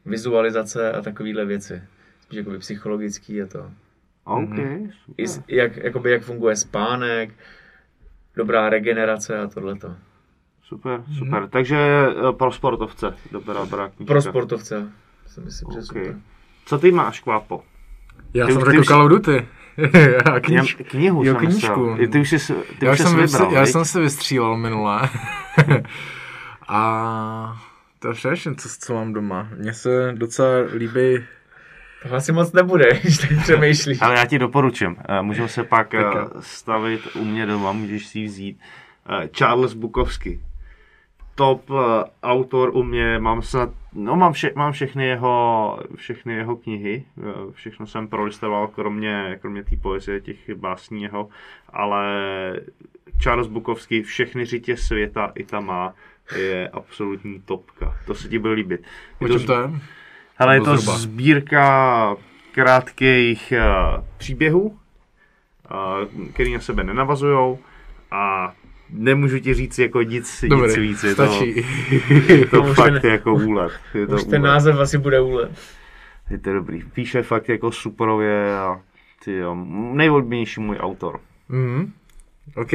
[0.06, 1.82] vizualizace a takovéhle věci.
[2.20, 3.70] Spíš jakoby psychologický a to.
[4.24, 5.26] OK, I, super.
[5.26, 7.30] s- jak, jakoby, jak funguje spánek,
[8.36, 9.94] dobrá regenerace a tohleto.
[10.62, 11.48] Super, super.
[11.48, 14.12] Takže eh, pro sportovce, dobrá, dobrá knížka.
[14.14, 14.92] Pro sportovce
[15.26, 15.84] si myslím, že OK.
[15.84, 16.16] super.
[16.64, 17.62] Co ty máš, Kvápo?
[18.34, 19.48] Já Ty jsem už- řekl Call of Duty.
[20.32, 20.74] a kníž...
[20.74, 21.86] Knihu jo, jsem knížku.
[21.86, 22.08] myslel.
[22.12, 23.70] Ty už jsi, ty já už jsem, vybral, já viď?
[23.70, 25.08] jsem se vystřílel minule.
[26.68, 27.62] a
[27.98, 29.48] to je především, co, co mám doma.
[29.56, 31.24] Mně se docela líbí
[32.08, 34.02] To asi moc nebude, když tak přemýšlíš.
[34.02, 34.96] Ale já ti doporučím.
[35.08, 36.04] Eh, Můžeme se pak eh,
[36.40, 38.60] stavit u mě doma, můžeš si ji vzít.
[39.08, 40.40] Eh, Charles Bukowski.
[41.34, 41.70] Top
[42.22, 47.04] autor u mě, mám snad, no mám, vše, mám všechny jeho, všechny jeho knihy,
[47.52, 51.28] všechno jsem prolistoval, kromě, kromě té poezie, těch básní jeho,
[51.68, 52.04] ale
[53.22, 55.94] Charles Bukowski, všechny řitě světa i tam má,
[56.36, 57.96] je absolutní topka.
[58.06, 58.80] To se ti bude líbit.
[59.20, 59.70] O Je to čem to je?
[60.40, 60.98] Ale je to zhruba?
[60.98, 62.16] sbírka
[62.52, 67.58] krátkých uh, příběhů, uh, který na sebe nenavazují
[68.10, 68.52] a
[68.90, 71.04] nemůžu ti říct jako nic, nic Dobrý, víc.
[71.04, 71.54] Je stačí.
[72.50, 73.72] to, to Už fakt ten- jako úlet.
[73.94, 74.50] Je to, Už ten úlet.
[74.52, 75.50] název asi bude úlet.
[76.30, 76.82] Je to dobrý.
[76.92, 78.80] Píše fakt jako superově a
[79.24, 79.54] ty jo,
[79.92, 81.20] nejoblíbenější můj autor.
[81.48, 81.92] Mhm.
[82.56, 82.70] OK.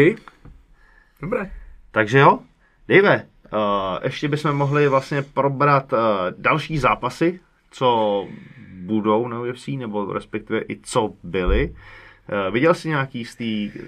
[1.22, 1.52] Dobré.
[1.92, 2.40] Takže jo,
[2.88, 3.60] Dave, uh,
[4.04, 6.00] ještě bychom mohli vlastně probrat uh,
[6.38, 7.40] další zápasy,
[7.72, 8.28] co
[8.74, 11.76] budou na UFC, nebo respektive i co byly.
[12.48, 13.80] Uh, viděl jsi nějaký z té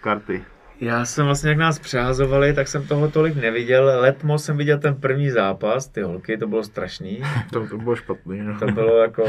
[0.00, 0.44] karty?
[0.80, 4.00] Já jsem vlastně, jak nás přehazovali, tak jsem toho tolik neviděl.
[4.00, 7.22] Letmo jsem viděl ten první zápas, ty holky, to bylo strašný.
[7.52, 8.40] To, to bylo špatný.
[8.40, 8.58] No.
[8.58, 9.24] To bylo jako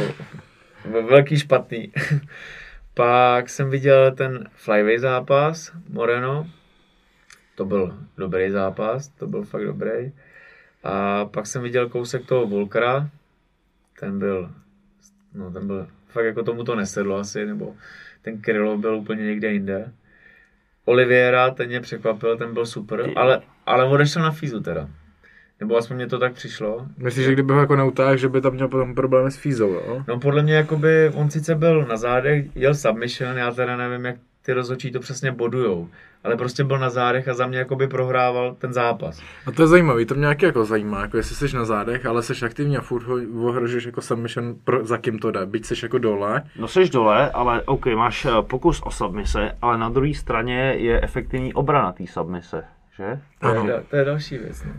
[0.85, 1.91] ve- velký špatný.
[2.93, 6.47] Pak jsem viděl ten flyway zápas, Moreno.
[7.55, 10.11] To byl dobrý zápas, to byl fakt dobrý.
[10.83, 13.09] A pak jsem viděl kousek toho Volkera.
[14.03, 14.51] Ten byl,
[15.33, 17.75] no ten byl, fakt jako tomu to nesedlo asi, nebo
[18.21, 19.91] ten Krylov byl úplně někde jinde.
[20.85, 24.89] Oliviera, ten mě překvapil, ten byl super, ale, ale odešel na fízu teda.
[25.59, 26.87] Nebo aspoň mě to tak přišlo.
[26.97, 30.03] Myslíš, že kdyby ho jako neutáhl, že by tam měl potom problémy s fízou, jo?
[30.07, 34.15] No podle mě jakoby, on sice byl na zádech, jel submission, já teda nevím, jak
[34.45, 35.89] ty rozhodčí to přesně bodujou.
[36.23, 39.21] Ale prostě byl na zádech a za mě jakoby prohrával ten zápas.
[39.45, 42.23] A to je zajímavý, to mě nějaký jako zajímá, jako jestli jsi na zádech, ale
[42.23, 43.15] jsi aktivní a furt ho
[43.47, 46.43] ohrožuješ jako submission, pro, za kým to jde, byť jsi jako dole.
[46.59, 51.01] No seš dole, ale OK, máš eh, pokus o submise, ale na druhé straně je
[51.01, 52.63] efektivní obrana té submise,
[52.97, 53.21] že?
[53.39, 54.63] To je, da- to je další věc.
[54.63, 54.73] No.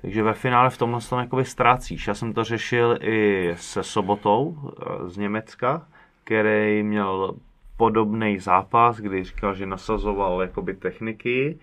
[0.00, 2.06] Takže ve finále v tomhle tom jakoby ztrácíš.
[2.06, 5.82] Já jsem to řešil i se Sobotou eh, z Německa,
[6.24, 7.34] který měl
[7.76, 11.58] podobný zápas, kdy říkal, že nasazoval jakoby techniky,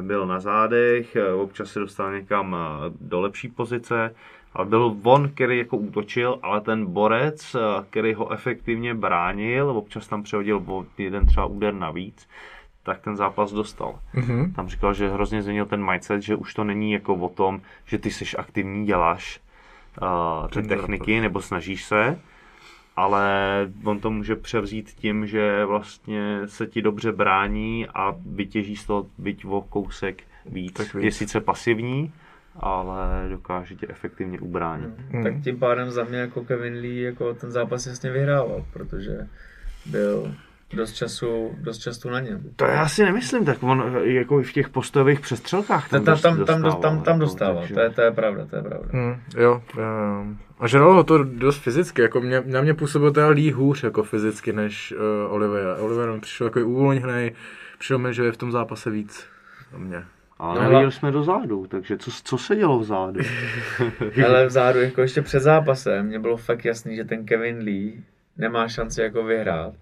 [0.00, 4.14] byl na zádech, občas se dostal někam eh, do lepší pozice,
[4.54, 10.08] ale byl on, který jako útočil, ale ten borec, eh, který ho efektivně bránil, občas
[10.08, 12.28] tam přehodil jeden třeba úder navíc,
[12.82, 13.98] tak ten zápas dostal.
[14.14, 14.52] Mhm.
[14.52, 17.98] Tam říkal, že hrozně změnil ten mindset, že už to není jako o tom, že
[17.98, 19.40] ty jsi aktivní, děláš
[20.02, 22.18] uh, ty techniky nebo snažíš se,
[22.96, 23.26] ale
[23.84, 29.06] on to může převzít tím, že vlastně se ti dobře brání a vytěží z toho
[29.18, 30.72] byť o kousek víc.
[30.72, 31.04] Tak víc.
[31.04, 32.12] Je sice pasivní,
[32.56, 34.90] ale dokáže tě efektivně ubránit.
[35.10, 35.22] Hmm.
[35.22, 39.28] Tak tím pádem za mě jako Kevin Lee jako ten zápas jasně vyhrával, protože
[39.86, 40.34] byl
[40.72, 42.42] dost času, dost času na něm.
[42.56, 46.36] To já si nemyslím, tak on jako i v těch postojových přestřelkách Tam, tam, tam,
[46.36, 48.62] tam, tam, dostával, tam, tam jako, dostával, takže- to je, to je pravda, to je
[48.62, 48.88] pravda.
[48.92, 50.24] Hmm, jo, jo.
[50.58, 54.02] A žralo ho to dost fyzicky, jako mě, na mě působil teda Lee hůř jako
[54.02, 54.92] fyzicky než
[55.26, 55.76] uh, Oliveira.
[55.76, 57.32] Oliveira mi přišel jako uvolněný,
[57.78, 59.26] přišel mi, že je v tom zápase víc
[59.72, 60.04] na mě.
[60.38, 63.20] Ale No, neviděli ale- jsme do zádu, takže co, co se dělo v zádu?
[64.26, 68.02] Ale vzadu, jako ještě před zápasem, mě bylo fakt jasný, že ten Kevin Lee
[68.36, 69.74] nemá šanci jako vyhrát.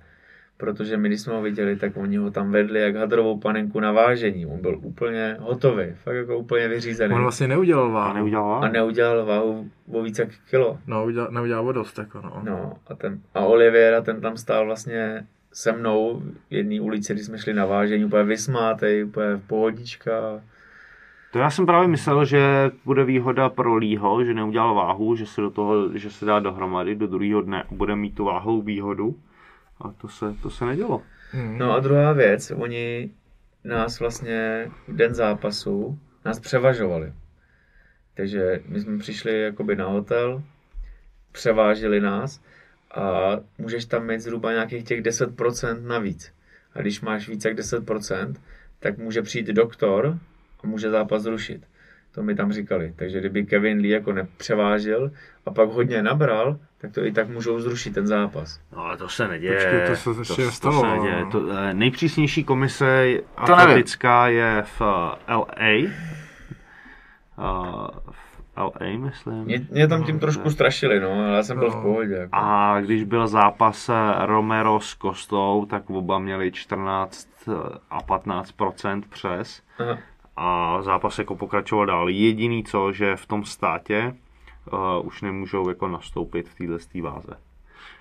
[0.56, 3.92] Protože my, když jsme ho viděli, tak oni ho tam vedli jak hadrovou panenku na
[3.92, 4.46] vážení.
[4.46, 7.14] On byl úplně hotový, fakt jako úplně vyřízený.
[7.14, 8.14] On vlastně neudělal A váhu.
[8.14, 10.78] neudělal A neudělal váhu o víc jak kilo.
[10.86, 12.42] No, udělal, neudělal o dost, jako no.
[12.44, 17.26] No a, ten, a Oliviera, ten tam stál vlastně se mnou v jedné ulici, když
[17.26, 20.12] jsme šli na vážení, úplně vysmátej, úplně v pohodička.
[21.32, 25.40] To já jsem právě myslel, že bude výhoda pro Lího, že neudělal váhu, že se
[25.40, 29.14] do toho, že se dá dohromady do druhého dne a bude mít tu váhovou výhodu.
[29.82, 31.02] A to se, to se nedělo.
[31.30, 31.58] Hmm.
[31.58, 33.10] No a druhá věc, oni
[33.64, 37.12] nás vlastně v den zápasu nás převažovali.
[38.14, 40.42] Takže my jsme přišli jakoby na hotel,
[41.32, 42.42] převážili nás
[42.94, 46.34] a můžeš tam mít zhruba nějakých těch 10% navíc.
[46.74, 48.34] A když máš více jak 10%,
[48.78, 50.18] tak může přijít doktor
[50.60, 51.66] a může zápas zrušit.
[52.14, 52.92] To mi tam říkali.
[52.96, 55.10] Takže kdyby Kevin Lee jako nepřevážil
[55.46, 58.60] a pak hodně nabral, tak to i tak můžou zrušit ten zápas.
[58.76, 59.54] No ale to se neděje.
[59.54, 61.20] Počkej, to se ještě to, stalo, To se neděje.
[61.24, 61.30] no.
[61.30, 64.82] To, eh, nejpřísnější komise atletická je v
[65.28, 65.90] eh, LA.
[67.38, 69.34] Uh, v LA, myslím.
[69.44, 71.82] Mě, mě tam tím trošku strašili, no, ale já jsem byl v No.
[71.82, 72.14] pohodě.
[72.14, 72.36] Jako.
[72.36, 73.94] A když byl zápas eh,
[74.26, 77.28] Romero s Kostou, tak oba měli 14
[77.90, 79.62] a 15% přes.
[79.78, 79.98] Aha.
[80.36, 82.08] A zápas jako pokračoval dál.
[82.08, 84.16] Jediný co, že v tom státě
[84.72, 87.36] uh, už nemůžou jako nastoupit v této váze.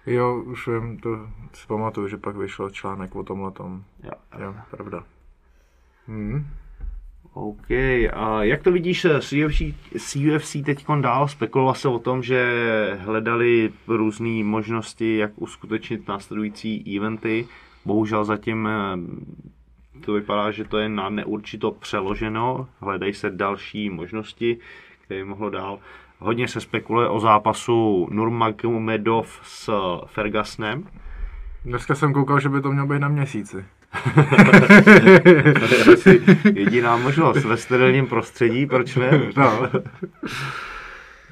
[0.05, 1.09] Jo, už vím, to
[1.53, 3.83] si pamatuju, že pak vyšel článek o tomhle tom.
[4.03, 4.11] Jo.
[4.39, 5.03] Jo, pravda.
[6.07, 6.47] Hmm.
[7.33, 7.71] OK,
[8.13, 9.61] a jak to vidíš s UFC,
[9.97, 11.27] s UFC teď dál?
[11.27, 17.47] Spekuloval se o tom, že hledali různé možnosti, jak uskutečnit následující eventy.
[17.85, 18.97] Bohužel zatím eh,
[20.05, 22.67] to vypadá, že to je na neurčito přeloženo.
[22.79, 24.57] Hledají se další možnosti,
[25.01, 25.79] které by mohlo dál.
[26.19, 29.71] Hodně se spekuluje o zápasu Nurmagomedov s
[30.05, 30.87] Fergusonem.
[31.65, 33.65] Dneska jsem koukal, že by to mělo být na měsíci.
[35.59, 36.21] To je asi
[36.53, 39.21] jediná možnost ve sterilním prostředí, proč ne?
[39.37, 39.69] No.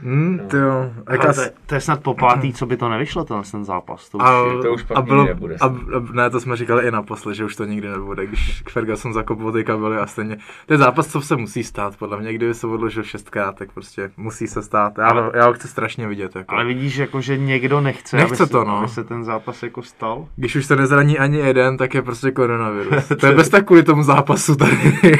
[0.04, 0.91] Hmm, to jo.
[1.10, 3.41] Jak Ale as- to, je- to je snad po pátý, co by to nevyšlo, ten,
[3.52, 4.10] ten zápas.
[4.10, 5.72] To už a, je, to už pak a bylo, nikdy nebude a, a,
[6.14, 9.52] ne, to jsme říkali i naposled, že už to nikdy nebude, když k Ferguson zakopl
[9.52, 10.38] ty kabely a stejně.
[10.66, 14.12] To je zápas, co se musí stát, podle mě, kdyby se odložil šestkrát, tak prostě
[14.18, 14.97] musí se stát.
[14.97, 16.36] Já, Ale- já ho chci strašně vidět.
[16.36, 16.56] Jako.
[16.56, 18.78] ale vidíš, jako, že někdo nechce, Nechce aby, se, to, no.
[18.78, 20.28] aby se ten zápas jako stal.
[20.36, 23.08] Když už se nezraní ani jeden, tak je prostě koronavirus.
[23.20, 24.78] to je bez tak kvůli tomu zápasu tady.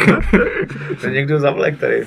[1.02, 2.06] To je někdo zavlek tady.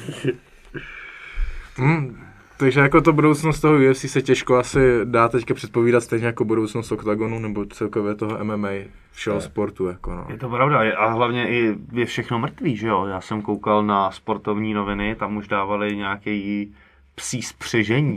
[1.77, 2.22] Hmm,
[2.63, 6.93] takže jako to budoucnost toho UFC se těžko asi dá teďka předpovídat stejně jako budoucnost
[6.93, 8.69] OKTAGONu nebo celkově toho MMA,
[9.13, 9.45] všeho Tak.
[9.45, 9.87] sportu.
[9.87, 10.27] Jako no.
[10.29, 13.07] Je to pravda je- a hlavně i je všechno mrtvý, že jo?
[13.07, 16.75] Já jsem koukal na sportovní noviny, tam už dávali nějaký
[17.15, 18.17] psí spřežení.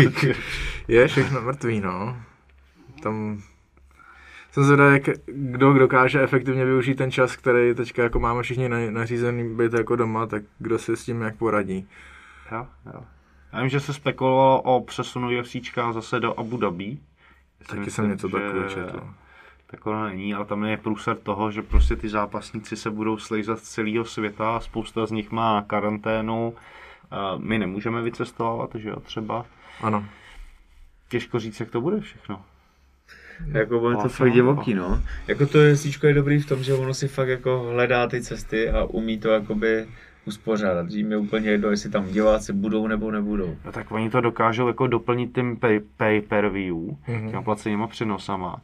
[0.88, 2.16] je všechno mrtvý, no.
[3.02, 3.40] Tam
[4.52, 8.90] jsem zvědavý, jak kdo dokáže efektivně využít ten čas, který teďka jako máme všichni na-
[8.90, 11.88] nařízený být jako doma, tak kdo si s tím jak poradí.
[12.52, 13.00] jo, jo.
[13.52, 16.98] Já vím, že se spekulovalo o přesunu UFCčka zase do Abu Dhabi.
[17.58, 19.02] Taky Myslím, jsem něco takového četl.
[19.66, 23.58] tak ono není, ale tam je průsad toho, že prostě ty zápasníci se budou slejzat
[23.58, 26.54] z celého světa, spousta z nich má karanténu,
[27.10, 29.46] a my nemůžeme vycestovat, že jo, třeba.
[29.80, 30.04] Ano.
[31.08, 32.44] Těžko říct, jak to bude všechno.
[33.46, 34.34] Jako bude to fakt jo.
[34.34, 35.02] divoký, no.
[35.26, 38.70] Jako to jesíčko je dobrý v tom, že ono si fakt jako hledá ty cesty
[38.70, 39.88] a umí to jakoby
[40.26, 40.90] uspořádat.
[40.90, 43.56] Že jim je úplně jedno, jestli tam diváci budou nebo nebudou.
[43.64, 47.30] No, tak oni to dokážou jako doplnit tím pay, pay per view, mm-hmm.
[47.30, 48.60] těma placenýma přenosama.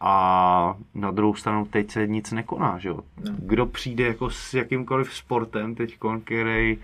[0.00, 3.00] A na druhou stranu teď se nic nekoná, že jo.
[3.24, 3.32] No.
[3.38, 6.78] Kdo přijde jako s jakýmkoliv sportem teď, který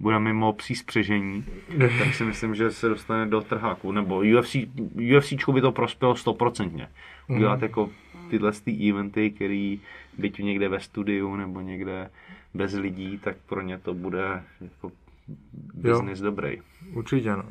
[0.00, 1.44] bude mimo psí spřežení,
[1.98, 3.92] tak si myslím, že se dostane do trháku.
[3.92, 4.56] Nebo UFC,
[5.16, 6.88] UFCčku by to prospělo stoprocentně.
[7.28, 7.90] Udělat jako
[8.30, 9.80] tyhle ty eventy, který
[10.18, 12.10] byť někde ve studiu nebo někde
[12.54, 14.92] bez lidí, tak pro ně to bude jako
[15.74, 16.60] business dobrý.
[16.94, 17.44] Určitě, no.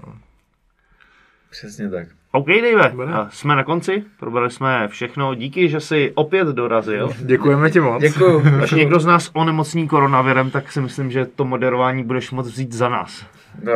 [1.50, 2.08] Přesně tak.
[2.32, 5.36] OK, Dave, jsme na konci, probrali jsme všechno.
[5.36, 7.10] Díky, že jsi opět dorazil.
[7.26, 8.02] Děkujeme ti moc.
[8.02, 8.44] Děkuju.
[8.64, 12.74] Až někdo z nás onemocní koronavirem, tak si myslím, že to moderování budeš moc vzít
[12.74, 13.26] za nás.
[13.64, 13.74] No,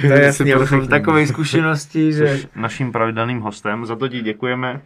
[0.00, 0.52] to je jasný,
[0.88, 2.28] takové zkušenosti, že...
[2.28, 4.80] Jsi naším pravidelným hostem, za to ti děkujeme.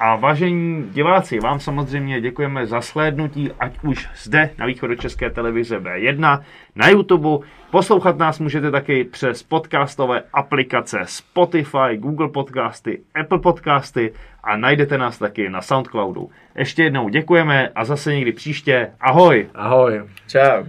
[0.00, 6.42] A vážení diváci, vám samozřejmě děkujeme za slédnutí, ať už zde na východočeské televize B1,
[6.76, 7.46] na YouTube.
[7.70, 14.12] Poslouchat nás můžete taky přes podcastové aplikace Spotify, Google Podcasty, Apple Podcasty
[14.44, 16.30] a najdete nás taky na Soundcloudu.
[16.54, 18.90] Ještě jednou děkujeme a zase někdy příště.
[19.00, 19.48] Ahoj!
[19.54, 20.02] Ahoj.
[20.28, 20.64] Čau.